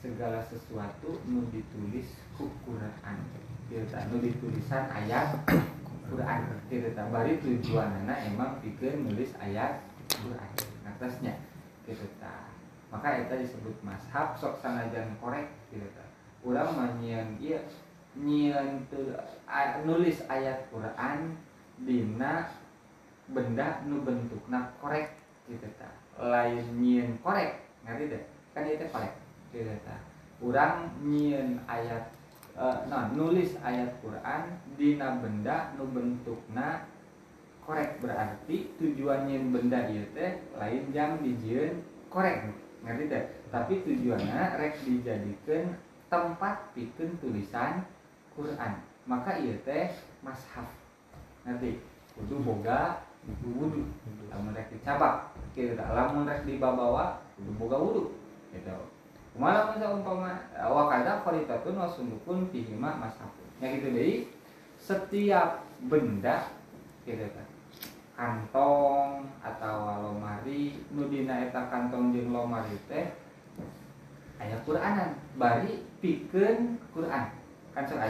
segala 0.01 0.41
sesuatu 0.41 1.21
nu 1.29 1.45
ditulis 1.53 2.17
ukuran 2.41 2.93
kita 3.67 4.09
nu 4.09 4.23
ditulisan 4.23 4.87
ayat 4.89 5.37
Quran. 6.07 6.41
Kita 6.71 7.11
bari 7.11 7.37
tujuan 7.43 8.07
anak 8.07 8.31
emang 8.31 8.63
pikir 8.63 8.95
nulis 8.97 9.35
ayat 9.43 9.83
Quran. 10.09 10.51
Atasnya. 10.87 11.35
Kita 11.83 12.49
maka 12.89 13.27
itu 13.27 13.35
disebut 13.45 13.77
mashab 13.83 14.39
sok 14.39 14.63
sanajan 14.63 15.19
korek. 15.19 15.51
Kita 15.69 16.07
orang 16.47 16.71
manyian 16.79 17.35
iya 17.43 17.61
nyian 18.15 18.87
nulis 19.83 20.23
ayat 20.31 20.71
Quran 20.71 21.35
dina 21.83 22.49
benda 23.31 23.83
nu 23.87 24.03
bentukna 24.07 24.71
korek 24.79 25.19
gitu 25.51 25.67
ta. 25.79 25.91
Lain 26.17 26.63
nyian 26.79 27.19
korek 27.23 27.67
ngerti 27.87 28.05
deh 28.13 28.23
kan 28.55 28.67
itu 28.67 28.87
korek 28.91 29.15
gitu 29.51 29.75
ta. 29.83 29.97
Orang 30.43 30.93
nyian 31.03 31.59
ayat 31.67 32.13
uh, 32.55 32.85
nah 32.87 33.09
nulis 33.11 33.57
ayat 33.65 33.97
Quran 34.05 34.43
dina 34.79 35.19
benda 35.19 35.75
nu 35.75 35.89
bentukna 35.91 36.87
korek. 37.67 37.99
Berarti 37.99 38.75
tujuannya 38.79 39.51
benda 39.51 39.91
itu 39.91 40.07
teh 40.15 40.39
lain 40.55 40.85
jam 40.95 41.19
dijieun 41.19 41.83
korek 42.13 42.47
ngerti 42.87 43.05
teh 43.11 43.23
tapi 43.51 43.83
tujuannya 43.83 44.61
rek 44.61 44.79
dijadikan 44.87 45.75
tempat 46.07 46.71
bikin 46.79 47.19
tulisan 47.19 47.83
Quran. 48.39 48.79
Maka 49.07 49.39
iya 49.39 49.55
teh 49.63 49.91
mashaf 50.23 50.67
nanti 51.47 51.79
kudu 52.19 52.43
boga 52.43 53.07
wudhu 53.43 53.83
lamun 54.31 54.55
rek 54.55 54.71
dicabak 54.71 55.35
kita 55.51 55.83
lamun 55.91 56.29
rek 56.29 56.47
dibawa 56.47 57.19
kudu 57.35 57.51
boga 57.59 57.77
wudhu 57.79 58.03
gitu. 58.55 58.73
Malah 59.37 59.69
masa 59.69 59.93
umpama 59.93 60.33
wakada 60.57 61.21
khalitatun 61.21 61.77
wasundukun 61.77 62.49
fihima 62.49 62.97
mashafun. 62.97 63.45
Ya 63.61 63.69
gitu 63.77 63.93
deh. 63.93 64.25
Setiap 64.81 65.61
benda 65.93 66.49
gitu 67.05 67.21
kan. 67.37 67.47
Kantong 68.17 69.29
atau 69.45 70.09
lomari 70.09 70.81
nudina 70.89 71.45
eta 71.45 71.69
kantong 71.69 72.17
jeung 72.17 72.33
lomari 72.33 72.81
teh 72.89 73.13
aya 74.41 74.57
Quranan. 74.65 75.21
Bari 75.37 75.85
pikeun 76.01 76.81
Quran. 76.97 77.29
Kan 77.77 77.85
sok 77.85 78.01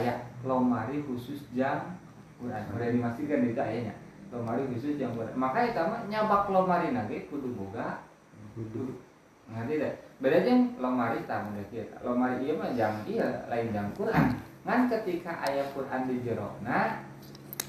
lomari 0.47 1.03
khusus 1.03 1.43
jam 1.59 1.99
Quran. 2.39 2.71
Udah 2.71 2.87
dimastikan 2.95 3.51
itu 3.51 3.59
ayahnya 3.59 4.06
lomari 4.31 4.67
khusus 4.75 4.99
jam 4.99 5.15
Quran 5.15 5.35
maka 5.39 5.71
itu 5.71 5.79
mah 5.79 6.03
nyabak 6.11 6.51
lomari 6.51 6.91
nage 6.91 7.31
kudu 7.31 7.55
boga 7.55 8.03
kudu. 8.59 8.99
Ngerti 9.47 9.79
deh 9.79 9.95
beda 10.19 10.43
aja 10.43 10.55
lomari 10.83 11.23
tamu 11.29 11.55
deh 11.55 11.87
lomari 12.03 12.43
iya 12.43 12.53
mah 12.59 12.71
jam 12.75 12.93
iya 13.07 13.47
lain 13.47 13.71
jam 13.71 13.87
Quran. 13.95 14.35
Ngan 14.67 14.91
ketika 14.91 15.31
ayat 15.47 15.71
Quran 15.71 16.11
di 16.11 16.27
jerona 16.27 17.07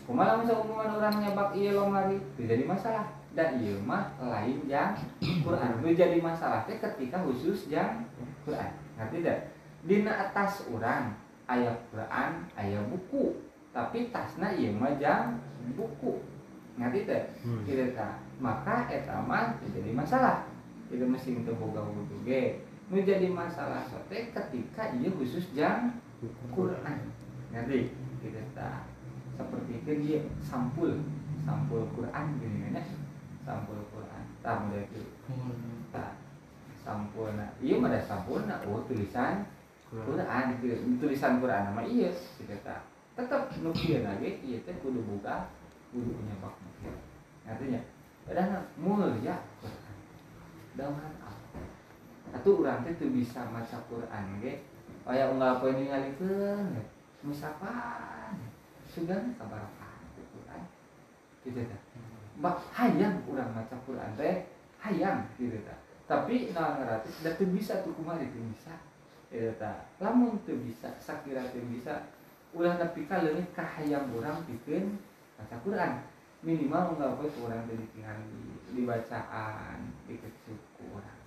kumaha 0.09 0.39
masa 0.39 0.55
umuman 0.57 0.97
orang 0.97 1.21
nyabak 1.21 1.53
iya 1.53 1.77
lomari 1.77 2.17
tidak 2.33 2.57
jadi 2.57 2.63
masalah. 2.65 3.05
Dan 3.37 3.61
iya 3.61 3.77
mah 3.77 4.17
lain 4.17 4.65
jam 4.65 4.97
Quran. 5.21 5.77
Itu 5.77 5.93
jadi 5.93 6.17
masalah 6.17 6.65
teh 6.65 6.81
ketika 6.81 7.21
khusus 7.21 7.69
jam 7.69 8.01
Quran. 8.41 8.73
Ngerti 8.97 9.17
deh 9.21 9.39
dina 9.85 10.17
atas 10.17 10.65
orang 10.73 11.13
ayat 11.45 11.77
Quran 11.93 12.49
ayat 12.57 12.81
buku. 12.89 13.37
Tapi 13.69 14.09
tasna 14.09 14.57
iya 14.57 14.73
mah 14.73 14.97
buku 15.77 16.36
ngerti 16.77 17.09
teh 17.09 17.21
hmm. 17.41 17.65
tidak 17.65 18.21
maka 18.37 18.85
etama 18.93 19.57
jadi 19.65 19.91
masalah. 19.91 20.45
Itu 20.87 21.03
mesti 21.03 21.41
untuk 21.41 21.57
boga 21.57 21.83
ge 22.23 22.61
menjadi 22.87 23.27
masalah 23.33 23.83
sote 23.89 24.31
ketika 24.31 24.93
ia 24.95 25.09
khusus 25.11 25.51
jam 25.57 25.97
Quran. 26.53 27.11
Ngerti 27.51 27.91
kita 28.21 28.41
tak 28.53 28.87
seperti 29.35 29.83
itu 29.83 29.91
dia 30.05 30.19
sampul 30.39 31.01
sampul 31.41 31.89
Quran 31.97 32.25
gini 32.37 32.57
kan 32.69 32.79
ya. 32.79 32.83
Sampul 33.43 33.81
Quran. 33.89 34.23
Tak 34.45 34.55
mulai 34.69 34.85
itu. 34.85 35.01
Tak 35.89 36.13
sampul 36.87 37.35
nah 37.35 37.51
iya 37.59 37.75
ada 37.83 37.99
sampul 37.99 38.45
nah 38.47 38.61
oh 38.69 38.85
tulisan 38.85 39.43
Quran. 39.89 40.43
Tulisan 41.01 41.41
Quran 41.41 41.61
nama 41.73 41.81
iya 41.83 42.13
kita 42.37 42.55
tak 42.63 42.85
tetap 43.17 43.49
nukir 43.65 44.05
lagi 44.05 44.39
iya 44.45 44.61
teh 44.61 44.77
kudu 44.77 45.01
buka 45.01 45.49
kudu 45.91 46.11
nyabak 46.27 46.55
artinya 47.47 47.81
padahal 48.27 48.61
mulia 48.75 49.35
Quran. 49.63 49.95
Dengan 50.77 51.13
apa 51.23 51.61
atau 52.37 52.61
orang 52.61 52.85
itu 52.85 53.07
bisa 53.09 53.47
maca 53.49 53.79
Quran 53.87 54.25
ge 54.43 54.61
kayak 55.07 55.31
unggal 55.31 55.63
poin 55.63 55.79
ngalikeun 55.79 56.75
misalkan 57.23 58.35
sudah 58.85 59.17
kabar 59.39 59.63
apa 59.63 59.87
Quran. 60.15 60.61
Gitu 61.41 61.61
kan 61.65 61.81
Mbak 62.37 62.57
hayang 62.75 63.15
orang 63.25 63.49
maca 63.55 63.75
Quran 63.87 64.11
teh 64.19 64.45
hayang 64.83 65.25
gitu 65.39 65.57
kan 65.65 65.79
tapi 66.07 66.55
nah 66.55 66.79
dan 66.79 67.33
tuh 67.35 67.47
bisa 67.51 67.83
tuh 67.83 67.91
kumari 67.95 68.31
tuh 68.31 68.43
bisa. 68.51 68.75
Gitu 69.27 69.71
lamun 69.99 70.39
tuh 70.47 70.55
bisa 70.63 70.87
sakira 70.99 71.43
tuh 71.51 71.63
bisa. 71.67 72.11
Ulah 72.55 72.79
nepi 72.79 73.03
ka 73.09 73.23
leungit 73.23 73.51
ka 73.51 73.59
hayang 73.59 74.07
urang 74.15 74.39
pikeun 74.47 74.95
maca 75.37 75.55
Quran. 75.61 75.91
Minimal 76.45 76.97
boleh 76.97 77.33
orang 77.41 77.65
dari 77.65 77.85
tinggal 77.93 78.17
di 78.69 78.81
bacaan 78.85 79.89
di 80.05 80.21
kecuku 80.21 80.85
orang 80.93 81.17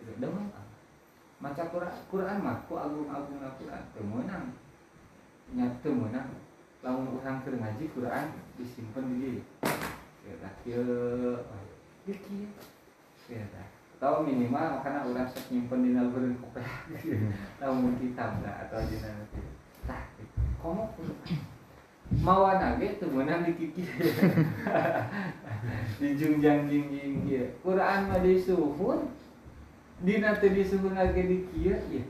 itu 0.00 0.16
doang 0.16 0.48
maca 1.40 1.64
Quran 1.72 1.92
Quran 2.08 2.36
mah 2.44 2.64
ku 2.68 2.76
agung-agung 2.76 3.40
Quran. 3.60 3.82
Temenang 3.96 4.44
nyat 5.56 5.72
temenang 5.84 6.28
lamun 6.80 7.20
orang 7.20 7.44
keur 7.44 7.56
ngaji 7.60 7.84
Quran 7.92 8.26
disimpan 8.56 9.04
di 9.20 9.44
kita 10.24 10.50
kieu 10.64 11.36
di 12.04 12.14
kieu. 12.16 12.48
Kita 13.28 13.62
tahu 14.00 14.24
minimal 14.24 14.80
karena 14.80 15.04
orang 15.04 15.28
sok 15.28 15.52
nyimpen 15.52 15.84
di 15.84 15.90
nalbeun 15.92 16.40
kopeh 16.40 16.70
lamun 17.60 18.00
kitab 18.00 18.40
atau 18.40 18.80
di 18.88 18.96
nanti 19.00 19.40
tah 19.84 20.02
komo 20.60 20.92
mawa 22.18 22.58
nage 22.58 22.98
temenan 22.98 23.46
di 23.46 23.54
kiki. 23.54 23.86
Di 26.00 26.16
jungjang 26.16 26.64
jingjing 26.72 27.28
kia 27.28 27.44
Quran 27.60 28.08
mah 28.08 28.24
disuhun 28.24 29.12
dina 30.00 30.32
teh 30.40 30.56
disuhun 30.56 30.96
lagi 30.96 31.20
di 31.28 31.44
kia 31.52 31.76
ya 31.92 32.00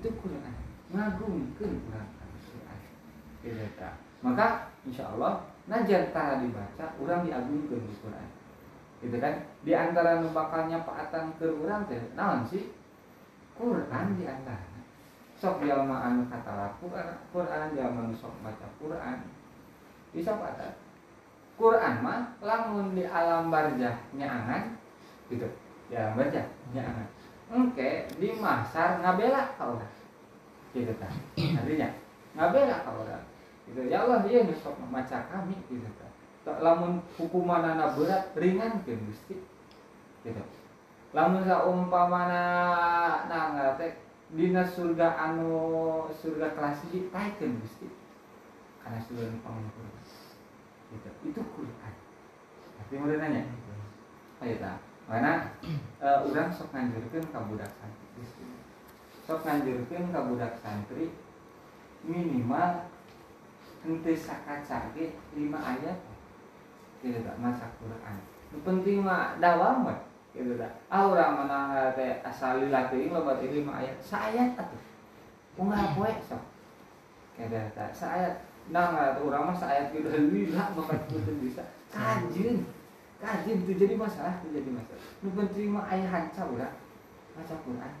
itu 0.00 0.08
Quran. 0.08 0.54
Ngagungkeun 0.90 1.72
Quran. 1.84 2.06
Quran 2.16 2.78
gitu 3.44 3.66
ta. 3.76 4.00
Maka 4.24 4.72
insya 4.88 5.12
Allah 5.12 5.44
najar 5.68 6.08
tara 6.16 6.40
dibaca 6.40 6.96
orang 6.96 7.28
diagungkeun 7.28 7.84
di 7.84 7.94
Quran. 8.00 8.28
Gitu 9.04 9.16
kan? 9.20 9.34
Di 9.60 9.72
antara 9.76 10.24
bakalnya 10.24 10.80
paatan 10.88 11.36
ke 11.36 11.44
orang 11.44 11.84
teh 11.84 12.00
naon 12.16 12.48
sih? 12.48 12.72
Quran 13.60 14.16
di 14.16 14.24
antara 14.24 14.69
sok 15.40 15.64
jalma 15.64 16.04
anu 16.04 16.28
kata 16.28 16.76
Quran 16.76 17.16
Quran 17.32 17.72
jalma 17.72 18.12
sok 18.12 18.36
baca 18.44 18.66
Quran. 18.76 19.18
Bisa 20.12 20.36
pada 20.36 20.76
Quran 21.56 21.94
mah 22.04 22.36
lamun 22.44 22.92
di 22.92 23.08
alam 23.08 23.48
barjah 23.48 23.96
nyaangan 24.12 24.76
gitu. 25.32 25.48
Di 25.88 25.96
alam 25.96 26.20
barjah 26.20 26.44
nyaangan. 26.76 27.08
Oke 27.50 28.04
di 28.20 28.28
masar 28.36 29.00
ngabela 29.00 29.56
orang 29.56 29.96
gitu 30.76 30.92
kan 31.00 31.10
artinya 31.40 31.88
ngabela 32.36 32.84
orang 32.84 33.24
gitu. 33.64 33.80
Ya 33.88 34.04
Allah 34.04 34.20
dia 34.28 34.44
sok 34.60 34.76
membaca 34.76 35.24
kami 35.32 35.56
gitu 35.72 35.88
kan 35.96 36.12
lamun 36.60 37.00
hukuman 37.16 37.64
anak 37.64 37.96
berat 37.96 38.36
ringan 38.36 38.84
kan 38.84 39.00
gitu. 40.20 40.42
Lamun 41.10 41.42
saumpamana 41.42 42.44
nah 43.26 43.56
nggak 43.56 43.82
Dina 44.30 44.62
surga 44.62 45.18
anu 45.18 45.50
surga 46.14 46.54
kelas 46.54 46.86
ini 46.90 47.10
taikeun 47.10 47.58
Gusti. 47.58 47.90
Karena 48.78 49.02
surga 49.02 49.26
anu 49.26 49.38
pangampun 49.42 49.86
gitu. 50.94 51.10
Itu 51.26 51.40
Quran. 51.54 51.94
Tapi 52.78 52.92
mau 52.98 53.10
nanya 53.10 53.46
ayo 54.40 54.54
ta 54.56 54.80
mana? 55.06 55.52
Uh, 56.00 56.22
orang 56.30 56.50
sok 56.50 56.72
nganjurkeun 56.72 57.26
ka 57.30 57.44
budak 57.46 57.70
santri. 57.78 58.24
Sok 59.26 59.42
nganjurkeun 59.44 60.14
ka 60.14 60.20
budak 60.26 60.54
santri 60.62 61.12
minimal 62.06 62.88
henteu 63.84 64.16
sakaca 64.16 64.94
ge 64.96 65.14
5 65.34 65.54
ayat. 65.54 65.98
Gitu 67.02 67.18
tak 67.22 67.36
maca 67.38 67.66
Quran. 67.78 68.16
Penting 68.62 69.06
mah 69.06 69.38
dawam 69.38 69.86
mah 69.86 70.09
gitu 70.30 70.54
dah. 70.54 70.70
Ah 70.86 71.10
orang 71.10 71.42
mana 71.42 71.90
teh 71.94 72.22
asal 72.22 72.62
lila 72.62 72.86
teuing 72.86 73.10
loba 73.10 73.38
teh 73.42 73.50
lima 73.50 73.82
ayat. 73.82 73.98
Saayat 73.98 74.54
atuh 74.54 74.80
unggal 75.58 75.92
poe 75.98 76.12
sok 76.24 76.42
kada 77.36 77.68
ta 77.74 77.90
saayat 77.90 78.46
nah 78.70 78.94
nggak 78.94 79.18
tuh 79.18 79.26
orang 79.28 79.50
mah 79.50 79.56
saayat 79.58 79.90
gitu. 79.90 80.06
Lila 80.06 80.64
maka 80.78 80.94
itu 81.10 81.32
bisa 81.42 81.62
kajin. 81.90 82.62
Kajin 83.20 83.56
itu 83.66 83.72
jadi 83.74 83.94
masalah 83.98 84.38
itu 84.40 84.62
jadi 84.62 84.70
masalah. 84.70 85.02
Nu 85.20 85.28
penting 85.34 85.68
mah 85.74 85.84
aya 85.90 86.06
hanca 86.06 86.42
ulah 86.46 86.72
maca 87.34 87.54
Quran. 87.66 87.94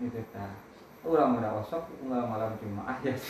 Gitu 0.00 0.20
ta 0.32 0.48
orang 1.04 1.38
udah 1.38 1.52
osok 1.62 1.84
unggal 2.02 2.26
malam 2.26 2.56
cuma 2.58 2.96
ya. 3.04 3.14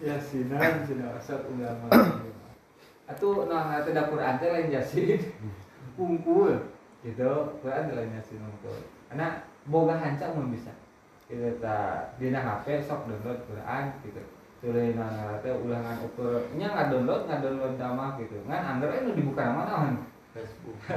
Ya 0.00 0.16
sinan 0.16 0.80
sudah 0.88 1.12
osok 1.20 1.44
unggal 1.54 1.76
malam 1.86 2.18
cuma 2.18 2.30
atuh 3.10 3.50
nah 3.50 3.82
tidak 3.82 4.06
Quran 4.06 4.38
teh 4.38 4.48
lain 4.54 4.70
jasin 4.70 5.18
kumpul. 6.00 6.52
Gitu 7.04 7.30
Quran 7.60 7.92
lainnya 7.92 8.20
sih 8.24 8.40
ngumpul 8.40 8.76
karena 9.12 9.44
boga 9.68 10.00
hancang 10.00 10.32
mau 10.32 10.48
bisa. 10.48 10.72
Kita 11.28 11.60
tak 11.60 12.16
dina 12.16 12.40
HP 12.40 12.80
sok 12.80 13.04
download 13.04 13.44
Quran 13.44 13.84
gitu. 14.00 14.22
Tulis 14.60 14.96
nana 14.96 15.40
teh 15.44 15.52
ulangan 15.52 16.00
ukur. 16.04 16.48
Nya 16.56 16.72
nggak 16.72 16.88
download 16.88 17.28
nggak 17.28 17.40
download 17.44 17.74
nama 17.76 18.16
gitu. 18.16 18.40
Kan 18.48 18.62
anggar 18.64 18.96
itu 18.96 19.12
dibuka 19.12 19.44
nama 19.44 19.68
naon 19.68 19.94
Facebook. 20.32 20.78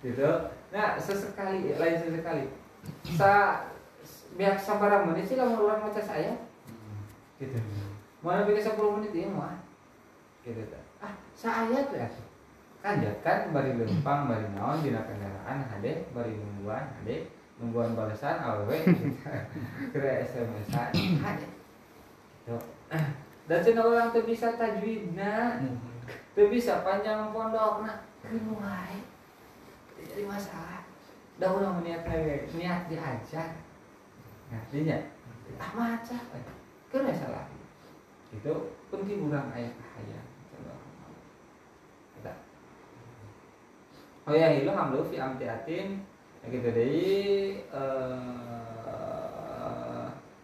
Gitu. 0.00 0.28
Nah 0.72 0.96
sesekali 0.96 1.76
lain 1.76 1.96
sesekali. 2.00 2.48
Sa 3.12 3.64
biar 4.32 4.56
sabar 4.56 5.04
menit 5.04 5.28
sih 5.28 5.36
kalau 5.36 5.68
orang 5.68 5.84
baca 5.84 6.00
saya? 6.00 6.40
Gitu. 7.36 7.60
Mana 8.24 8.48
bikin 8.48 8.64
10 8.64 8.96
menit 8.96 9.12
ya 9.12 9.28
mah 9.28 9.60
gitu 10.40 10.76
ah 11.04 11.12
saya 11.36 11.80
tuh 11.84 12.00
kanjatkan 12.80 13.52
bari 13.52 13.76
lempang 13.76 14.28
bari 14.28 14.46
naon 14.56 14.80
dina 14.80 15.04
kendaraan 15.04 15.68
hade 15.68 16.08
bari 16.16 16.32
nungguan 16.36 16.84
hade 17.00 17.28
nungguan 17.60 17.92
balasan 17.92 18.40
awewe 18.40 18.76
kira 19.92 20.10
SMS 20.24 20.72
ada 20.72 21.48
tuh 22.48 22.62
dan 23.48 23.60
cina 23.60 23.84
orang 23.84 24.08
tuh 24.12 24.24
bisa 24.24 24.56
tajwid 24.56 25.12
nah 25.12 25.60
tuh 26.32 26.48
bisa 26.48 26.80
panjang 26.80 27.28
pondok 27.30 27.84
nah 27.84 28.00
kenuai 28.24 29.10
jadi 30.00 30.24
masalah. 30.24 30.80
Dah 31.40 31.50
orang 31.52 31.84
niat 31.84 32.04
niat 32.56 32.80
diajar. 32.88 33.50
Nah 34.48 34.62
dia 34.72 34.98
ah 35.60 35.70
maca. 35.76 36.18
Kena 36.88 37.12
salah. 37.12 37.46
Itu 38.32 38.74
penting 38.88 39.28
orang 39.28 39.52
ayat 39.52 39.74
ayat 39.76 40.24
oh 44.30 44.36
ya 44.38 44.54
hilang 44.54 44.78
hamlu 44.78 45.02
fi 45.10 45.18
amtiatin 45.18 46.06
gitu 46.46 46.68
deh 46.70 47.58
eh 47.66 48.60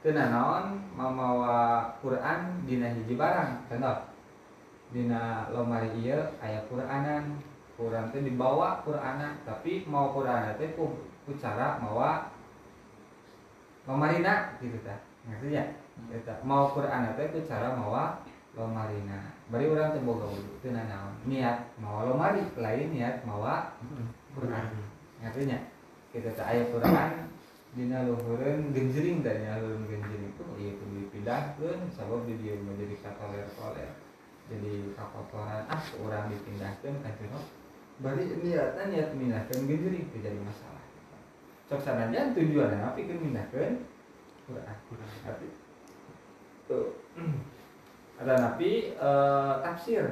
kena 0.03 0.30
naon 0.30 0.78
mamawa 0.95 1.91
Quran 1.99 2.62
dina 2.62 2.91
hiji 2.95 3.18
barang. 3.18 3.66
Contoh 3.66 4.07
dina 4.95 5.51
lomari 5.51 5.91
iya 5.99 6.30
ayat 6.39 6.66
Quranan. 6.70 7.43
Quran 7.76 8.09
itu 8.09 8.32
dibawa 8.32 8.80
Quranan 8.87 9.43
tapi 9.43 9.84
mau 9.84 10.14
Quran 10.14 10.57
itu 10.57 10.64
ku, 10.78 10.97
cara 11.37 11.76
mawa 11.82 12.32
lomarina 13.84 14.57
gitu 14.62 14.80
ta 14.80 14.97
ngerti 15.28 15.59
ya 15.59 15.64
gitu. 16.09 16.32
mau 16.43 16.72
Quran 16.72 17.12
itu 17.12 17.39
cara 17.45 17.76
mawa 17.76 18.24
lomarina. 18.57 19.20
Bari 19.52 19.68
orang 19.68 19.92
teh 19.92 20.02
boga 20.02 20.24
wudu 20.26 20.52
teu 20.64 20.72
niat 21.28 21.59
mawa 21.76 22.09
lomari 22.09 22.42
lain 22.57 22.88
niat 22.90 23.20
mawa 23.28 23.76
Quran. 24.32 24.64
Ngerti 25.20 25.52
nya 25.52 25.61
kita 26.11 26.32
tak 26.32 26.57
ayat 26.57 26.72
Quran 26.72 27.28
dina 27.76 28.09
luhureun 28.09 28.72
genjering 28.72 29.20
dan 29.20 29.44
ya 29.44 29.61
luhureun 29.61 29.84
genjering 29.84 30.32
itu 30.32 30.44
ieu 30.57 30.72
kudu 30.80 30.94
dipindahkeun 31.04 31.92
sabab 31.92 32.24
di 32.24 32.40
dieu 32.40 32.57
menjadi 32.64 32.96
katoler-toler. 33.04 33.92
Jadi 34.48 34.96
kakotoran 34.96 35.68
ah 35.68 35.84
orang 36.00 36.32
dipindahkan 36.32 36.94
kan 37.04 37.12
cenah 37.20 37.44
bari 38.00 38.24
niatna 38.40 38.88
niat 38.88 39.12
mindahkeun 39.12 39.68
genjering 39.68 40.09
itu 40.09 40.16
jadi 40.24 40.40
masalah. 40.40 40.80
Cok 41.68 41.80
sanajan 41.84 42.32
tujuan 42.32 42.80
apa 42.80 42.96
kan 42.96 43.18
mindahkeun 43.20 43.74
Quran. 44.48 44.76
Tapi 45.20 45.48
tuh 46.64 46.96
ada 48.17 48.35
nabi 48.41 48.97
eh, 48.97 49.55
tafsir. 49.61 50.05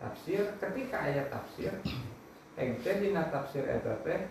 Tafsir 0.00 0.42
ketika 0.60 0.96
ayat 1.00 1.32
tafsir 1.32 1.72
ente 2.54 2.90
dina 3.02 3.26
tafsir 3.34 3.66
eta 3.66 3.98
teh 4.06 4.30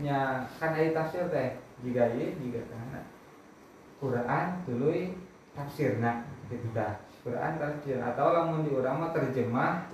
nya 0.00 0.48
kan 0.56 0.72
ayat 0.72 0.96
tafsir 0.96 1.28
teh 1.28 1.60
jika 1.84 2.08
ieu 2.16 2.32
jika 2.40 2.64
kana 2.72 3.04
Quran 4.00 4.46
tuluy 4.64 5.12
tafsirna 5.52 6.24
gitu 6.48 6.68
dah. 6.72 6.96
Quran 7.20 7.60
tafsir 7.60 8.00
atau 8.00 8.32
lamun 8.32 8.64
di 8.64 8.72
urang 8.72 9.02
mah 9.02 9.10
terjemah 9.12 9.90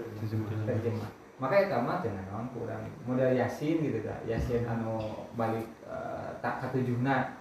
terjemah. 0.68 1.10
maka 1.34 1.66
eta 1.66 1.82
mah 1.82 1.98
teh 1.98 2.12
naon 2.14 2.46
kurang. 2.54 2.86
Model 3.08 3.34
yasin 3.34 3.82
gitu 3.82 4.06
dah. 4.06 4.22
Yasin 4.22 4.62
anu 4.70 5.26
balik 5.34 5.66
uh, 5.88 6.30
tak 6.38 6.62
ketujuhna. 6.62 7.34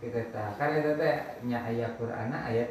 Gitu 0.00 0.16
tah 0.32 0.56
kan 0.56 0.72
eta 0.72 0.96
teh 0.96 1.14
nya 1.44 1.60
aya 1.60 1.92
Quran 2.00 2.32
aya 2.32 2.64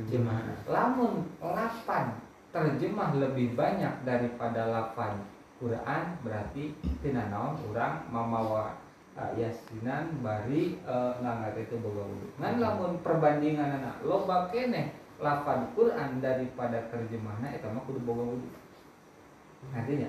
terjemah. 0.00 0.64
Lamun 0.64 1.28
lapan 1.44 2.16
terjemah 2.50 3.12
lebih 3.20 3.52
banyak 3.52 4.02
daripada 4.08 4.66
lapan. 4.72 5.20
Quran 5.60 6.16
berarti 6.24 6.72
tina 7.04 7.28
naon 7.28 7.60
urang? 7.68 8.08
Mamawa 8.08 8.80
uh, 9.20 9.30
yasinan 9.36 10.24
bari 10.24 10.80
uh, 10.88 11.20
ngangkat 11.20 11.68
itu 11.68 11.76
boga 11.84 12.00
wudu 12.00 12.26
ngan 12.40 12.56
lamun 12.56 12.96
perbandingan 13.04 13.82
anak 13.82 14.00
loba 14.00 14.48
keneh 14.48 14.96
lapan 15.20 15.68
Quran 15.76 16.24
daripada 16.24 16.88
terjemahna 16.88 17.52
eta 17.52 17.68
mah 17.68 17.84
kudu 17.84 18.00
boga 18.08 18.24
wudu 18.24 18.48
nantinya 19.76 20.08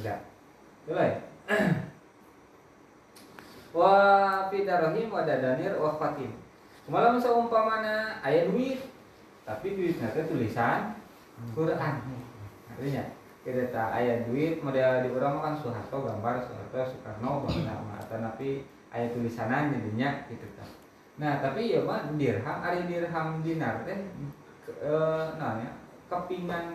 enggak. 0.00 0.18
Mulai. 0.88 1.10
wa 3.78 3.92
fidarahim 4.48 5.12
wa 5.12 5.22
dadanir 5.28 5.76
wa 5.76 5.92
fatim 6.00 6.32
Kumaha 6.88 7.20
seumpamana 7.20 8.16
aya 8.24 8.48
duit 8.48 8.80
tapi 9.44 9.76
duitnya 9.76 10.08
teh 10.08 10.24
tulisan 10.24 10.96
Quran. 11.52 11.94
Artinya 12.72 13.04
kita 13.44 13.68
tak 13.68 13.92
ayat 13.92 14.24
duit 14.24 14.64
model 14.64 15.04
di 15.04 15.08
orang 15.12 15.36
kan 15.36 15.54
Soeharto 15.60 16.00
gambar 16.00 16.40
Soeharto 16.40 16.80
Soekarno 16.88 17.44
nama 17.44 18.00
atau 18.00 18.16
tapi 18.16 18.64
ayat 18.88 19.12
tulisanan 19.12 19.72
jadinya 19.72 20.24
gitu 20.28 20.48
kan 20.56 20.68
nah 21.18 21.42
tapi 21.42 21.74
ya 21.74 21.82
mah 21.82 22.14
dirham 22.14 22.58
ari 22.62 22.86
dirham 22.86 23.42
dinar 23.42 23.82
teh 23.82 23.98
e, 24.70 24.94
nah 25.34 25.58
ya 25.58 25.70
kepingan 26.06 26.66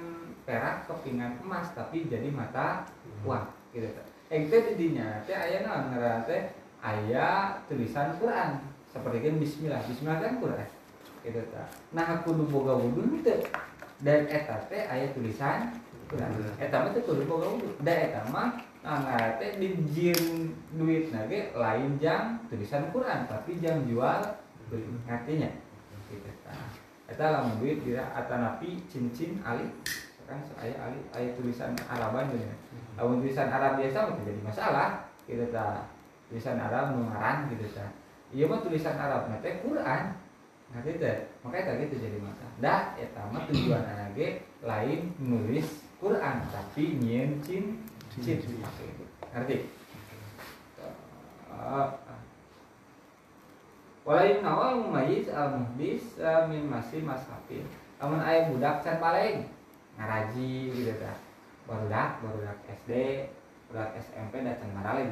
perak 0.44 0.84
kepingan 0.84 1.40
emas 1.40 1.72
tapi 1.72 2.12
jadi 2.12 2.28
mata 2.28 2.84
uang 3.24 3.48
gitu 3.72 3.88
kan 3.88 4.06
eh 4.28 4.44
itu 4.44 4.56
didinya 4.76 5.24
teh 5.24 5.32
ayat 5.32 5.64
nah 5.64 5.88
ngaran 5.88 6.28
teh 6.28 6.52
ayat 6.84 7.64
tulisan 7.72 8.20
Quran 8.20 8.60
seperti 8.94 9.18
kan 9.26 9.36
Bismillah 9.42 9.82
Bismillah 9.90 10.18
kan 10.22 10.34
Quran. 10.38 10.70
Gitu 11.26 11.42
kan 11.50 11.68
nah 11.92 12.06
aku 12.22 12.38
boga 12.46 12.78
wudhu 12.78 13.18
itu 13.18 13.34
dan 14.06 14.30
eta 14.30 14.70
teh 14.70 14.86
ayat 14.86 15.18
tulisan 15.18 15.74
eta 16.62 16.76
mah 16.78 16.92
teh 16.94 17.02
kudu 17.02 17.26
boga 17.26 17.50
wudu. 17.50 17.74
Da 17.82 17.94
eta 17.96 18.22
mah 18.30 18.62
ngate 18.86 19.58
di 19.58 19.82
jin 19.90 20.54
duit 20.78 21.10
nage 21.10 21.56
lain 21.56 21.98
jang 21.98 22.38
tulisan 22.52 22.92
Quran 22.94 23.26
tapi 23.26 23.58
jang 23.58 23.88
jual 23.90 24.20
beli 24.70 24.86
artinya 25.10 25.50
gitu 26.12 26.30
eta 27.10 27.26
lamun 27.32 27.58
duit 27.64 27.82
dira 27.82 28.14
atanapi 28.14 28.84
cincin 28.92 29.40
ali 29.42 29.66
kan 30.24 30.40
saya 30.40 30.72
ali 30.80 31.00
ayat 31.12 31.36
tulisan 31.36 31.72
Araban 31.88 32.32
gitu 32.32 32.48
lamun 33.00 33.24
tulisan 33.24 33.50
Arab 33.50 33.80
biasa 33.80 34.12
mah 34.12 34.22
jadi 34.22 34.42
masalah. 34.44 34.90
Gitu 35.24 35.48
ta. 35.56 35.88
Tulisan 36.28 36.60
Arab 36.60 37.00
nungaran 37.00 37.48
gitu 37.48 37.64
ta 37.72 37.88
iya 38.34 38.50
mah 38.50 38.60
tulisan 38.66 38.98
Arab 38.98 39.30
nanti 39.30 39.62
Quran. 39.62 40.04
Nah 40.74 40.82
gitu 40.82 41.06
makanya 41.46 41.66
tadi 41.70 41.86
itu 41.86 41.96
jadi 42.02 42.18
masalah 42.18 42.54
dah 42.58 42.82
eta 42.98 43.22
mah 43.30 43.46
tujuan 43.46 43.86
anage 43.86 44.42
lain 44.66 45.14
nulis 45.22 45.86
Quran 46.02 46.36
tapi 46.50 46.98
nyen 46.98 47.38
cin 47.46 47.78
cin. 48.10 48.42
Ngerti? 49.34 49.58
Walain 54.04 54.44
nawal 54.44 54.82
mumayyiz 54.82 55.30
al 55.30 55.62
muhdis 55.62 56.18
min 56.50 56.68
masih 56.68 57.06
mashafin. 57.06 57.70
Namun 58.02 58.20
ayah 58.26 58.52
budak 58.52 58.84
can 58.84 58.98
paling 59.00 59.48
ngaraji 59.96 60.74
gitu 60.74 60.94
ta. 61.00 61.16
Barudak, 61.64 62.20
barudak 62.20 62.60
SD, 62.68 63.24
barudak 63.72 63.96
SMP 64.04 64.44
dan 64.44 64.60
can 64.60 64.74
maralin 64.76 65.08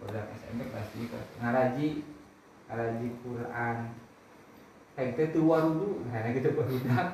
Barudak 0.00 0.32
SMP 0.32 0.64
kelas 0.72 0.88
ngaraji 1.36 2.00
ngaraji 2.70 3.08
Quran. 3.26 3.76
Kayak 4.94 5.10
itu 5.18 5.24
tua 5.42 5.58
dulu, 5.66 6.06
nah 6.06 6.22
gitu 6.30 6.48
barudak. 6.54 7.08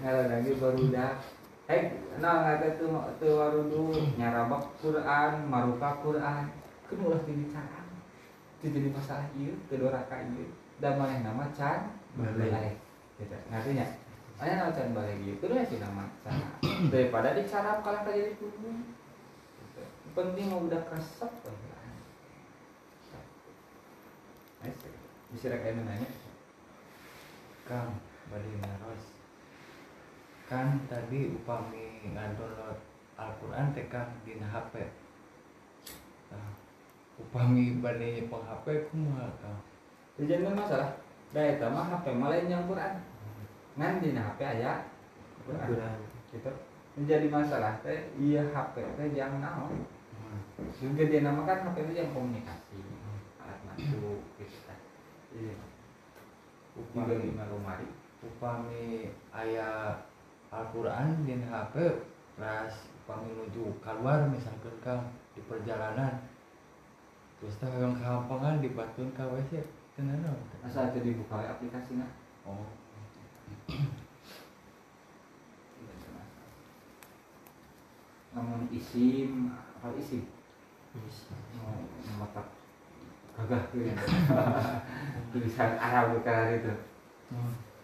Ngaraji 0.00 0.50
barudak 0.60 1.14
Eh, 1.66 1.82
nah 2.22 2.46
ngata 2.46 2.78
tuh 2.78 2.94
tuh 3.18 3.42
warudu 3.42 3.90
nyarabak 4.14 4.62
Quran, 4.78 5.50
maruka 5.50 5.98
Quran, 5.98 6.46
kan 6.86 7.02
ulah 7.02 7.18
dibicaraan. 7.26 7.86
Itu 8.62 8.70
jadi 8.70 8.94
masalah 8.94 9.26
iya, 9.34 9.50
kedua 9.66 9.90
raka 9.90 10.14
iya. 10.30 10.46
Dan 10.78 10.94
mana 10.94 11.26
nama 11.26 11.50
can 11.50 11.90
balik. 12.14 12.78
Gitu, 13.18 13.34
ngertinya? 13.50 13.86
Mana 14.38 14.62
nama 14.62 14.70
can 14.70 14.94
balik 14.94 15.18
iya, 15.26 15.34
kedua 15.42 15.66
sih 15.66 15.82
nama 15.82 16.06
sana. 16.22 16.54
Daripada 16.86 17.34
dicarap 17.34 17.82
kalau 17.82 18.14
jadi 18.14 18.38
punggung. 18.38 18.86
Penting 20.14 20.46
mau 20.46 20.70
udah 20.70 20.86
kesep 20.86 21.32
Bisa 25.34 25.50
kayak 25.50 25.82
nanya. 25.82 26.10
Kang, 27.66 27.98
balik 28.30 28.54
naros 28.62 29.16
kan 30.46 30.78
tadi 30.86 31.34
upami 31.34 32.14
ngadownload 32.14 32.78
Al-Quran 33.18 33.74
teh 33.74 33.90
kan 33.90 34.06
di 34.22 34.38
HP 34.38 34.74
nah, 36.30 36.54
upami 37.18 37.82
bade 37.82 38.30
peng 38.30 38.44
HP 38.46 38.66
kumaha 38.90 39.26
kang? 39.42 39.58
Jadi 40.16 40.46
masalah. 40.46 40.96
Daya 41.34 41.68
mah 41.68 41.84
HP 41.92 42.14
malah 42.16 42.40
yang 42.40 42.64
Quran. 42.70 42.92
Ngan 43.76 44.00
di 44.00 44.14
HP 44.14 44.38
aya 44.40 44.86
Quran. 45.44 45.96
Gitu. 46.30 46.52
Menjadi 46.96 47.26
masalah 47.28 47.76
teh 47.82 48.14
iya 48.16 48.46
HP 48.46 48.80
teh 48.94 49.06
yang 49.18 49.42
naon? 49.42 49.82
Juga 50.78 51.02
dia 51.10 51.26
namakan 51.26 51.72
HP 51.72 51.76
itu 51.90 51.92
yang 52.00 52.10
komunikasi 52.14 52.80
alat 53.42 53.58
bantu 53.66 54.22
gitu. 54.40 54.58
kan 54.65 54.65
iya. 55.36 55.56
Upami. 56.76 57.32
Lemari 57.36 57.88
upami 58.24 59.12
ayah 59.36 59.94
Al-Quran 60.50 61.26
di 61.28 61.36
HP 61.36 61.74
ras 62.40 62.88
upami 63.04 63.28
menuju 63.32 63.76
keluar 63.84 64.26
misalkan 64.28 64.74
kang 64.82 65.02
di 65.36 65.40
perjalanan. 65.44 66.26
Terus 67.36 67.60
teh 67.60 67.68
yang 67.68 67.92
kampangan 68.00 68.64
di 68.64 68.72
batun 68.72 69.12
ka 69.12 69.28
WC 69.28 69.60
tenan 69.96 70.24
asal 70.64 70.92
itu 70.92 71.12
dibuka 71.12 71.40
we 71.40 71.48
aplikasinya 71.48 72.04
oh. 72.44 72.68
Namun 78.36 78.68
isim 78.68 79.52
apa 79.56 79.88
isim? 79.96 80.28
Mau 81.56 81.80
mata 82.20 82.44
gagah 83.36 83.62
tuh 83.68 83.80
ya 83.84 83.94
tulisan 85.30 85.76
Arab 85.76 86.16
kayak 86.24 86.64
itu 86.64 86.72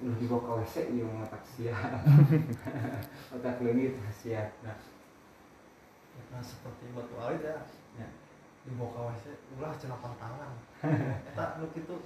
udah 0.03 0.17
dibawa 0.19 0.41
ke 0.41 0.51
WC 0.65 0.75
iya 0.97 1.05
mata 1.07 1.39
siap 1.45 2.03
otak 3.37 3.61
leungit 3.63 3.95
siap 4.11 4.51
nah 4.65 4.75
Nah, 6.33 6.41
seperti 6.41 6.93
batu 6.97 7.15
alit 7.21 7.45
ya. 7.45 7.61
Ya. 8.01 8.09
Di 8.65 8.73
bawah 8.77 9.13
WC, 9.13 9.37
ulah 9.57 9.73
cenah 9.77 10.01
pantangan. 10.01 10.53
Eta 11.29 11.45
nu 11.61 11.69
kitu 11.77 11.97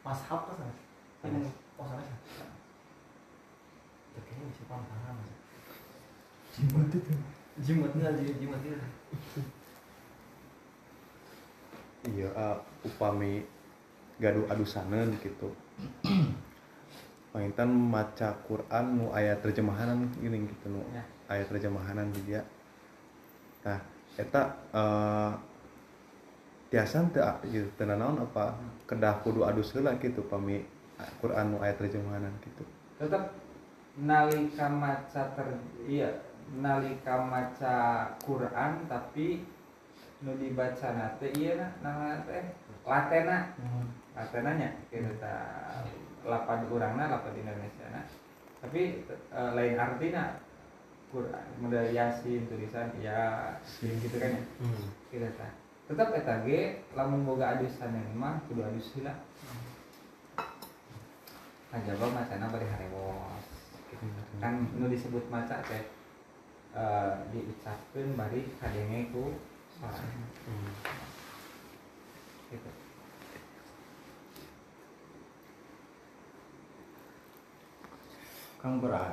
mashab 0.00 0.48
tuh 0.48 0.54
sana. 0.56 0.74
Ini 1.28 1.50
posana 1.76 2.02
sih. 2.04 2.48
Kayaknya 4.16 4.44
bisa 4.48 4.64
pantangan. 4.68 5.16
jimat 6.52 6.92
itu 6.92 7.16
Jimatnya 7.64 8.12
aja, 8.12 8.32
jimatnya. 8.40 8.76
Iya 12.10 12.28
uh, 12.34 12.58
upami 12.82 13.46
gaduh 14.18 14.46
adusaneun 14.50 15.14
gitu. 15.22 15.50
Maintan 17.32 17.72
maca 17.72 18.36
Quran 18.44 18.84
nu 18.98 19.06
ayat 19.14 19.40
terjemahanan 19.40 20.04
gini 20.20 20.44
gitu 20.46 20.66
nu 20.68 20.82
Ya. 20.92 21.04
ayat 21.30 21.48
terjemahanan 21.48 22.12
dia. 22.26 22.44
Nah 23.64 23.80
eta 24.20 24.52
uh, 24.74 25.32
tiasan 26.68 27.08
teu 27.14 27.24
ieu 27.48 27.64
teu 27.78 27.88
naon 27.88 28.20
apa 28.20 28.52
kedah 28.84 29.24
kudu 29.24 29.48
adus 29.48 29.72
heula 29.72 29.96
gitu 29.96 30.20
pami 30.28 30.60
Quran 31.24 31.56
nu 31.56 31.58
ayat 31.64 31.80
terjemahanan 31.80 32.32
gitu. 32.44 32.62
Tetap 33.00 33.32
nalika 33.96 34.68
maca 34.68 35.22
ter 35.32 35.48
iya 35.88 36.08
nalika 36.52 37.16
maca 37.16 37.76
Quran 38.20 38.84
tapi 38.88 39.44
nu 40.22 40.38
dibaca 40.38 40.88
nate 40.94 41.26
iya 41.34 41.58
na 41.58 41.68
nah 41.82 42.18
teh 42.22 42.54
latena. 42.86 43.50
Latenanya 44.14 44.70
gitu 44.90 45.12
ta. 45.18 45.34
Lapan 46.22 46.66
urangna 46.70 47.10
lapan 47.10 47.34
Indonesia 47.42 47.86
na. 47.90 48.02
Tapi 48.62 49.02
eh, 49.10 49.50
lain 49.58 49.74
artinya 49.74 50.38
Quran 51.10 51.46
model 51.58 51.90
yasin 51.92 52.46
tulisan 52.46 52.94
ya 53.02 53.58
gitu 53.82 54.16
kan 54.16 54.38
ya. 54.38 54.42
Gitu 55.10 55.28
ta. 55.34 55.48
Tetap 55.90 56.14
eta 56.14 56.46
ge 56.46 56.86
lamun 56.94 57.26
boga 57.26 57.58
adusan 57.58 57.90
yang 57.90 58.14
mah 58.14 58.38
kudu 58.46 58.62
adus 58.62 58.94
heula 58.94 59.12
Ajaba 61.72 62.04
macana 62.12 62.52
bari 62.52 62.68
harewos 62.68 63.48
gitu. 63.88 64.04
kan 64.44 64.60
nu 64.76 64.92
disebut 64.92 65.24
maca 65.32 65.64
teh 65.64 65.88
eh 66.76 67.14
diucapkeun 67.32 68.12
bari 68.12 68.44
kadenge 68.60 69.08
ku 69.08 69.32
suara 69.32 69.32
gitu 69.32 69.51
kang 78.62 78.78
berat 78.78 79.10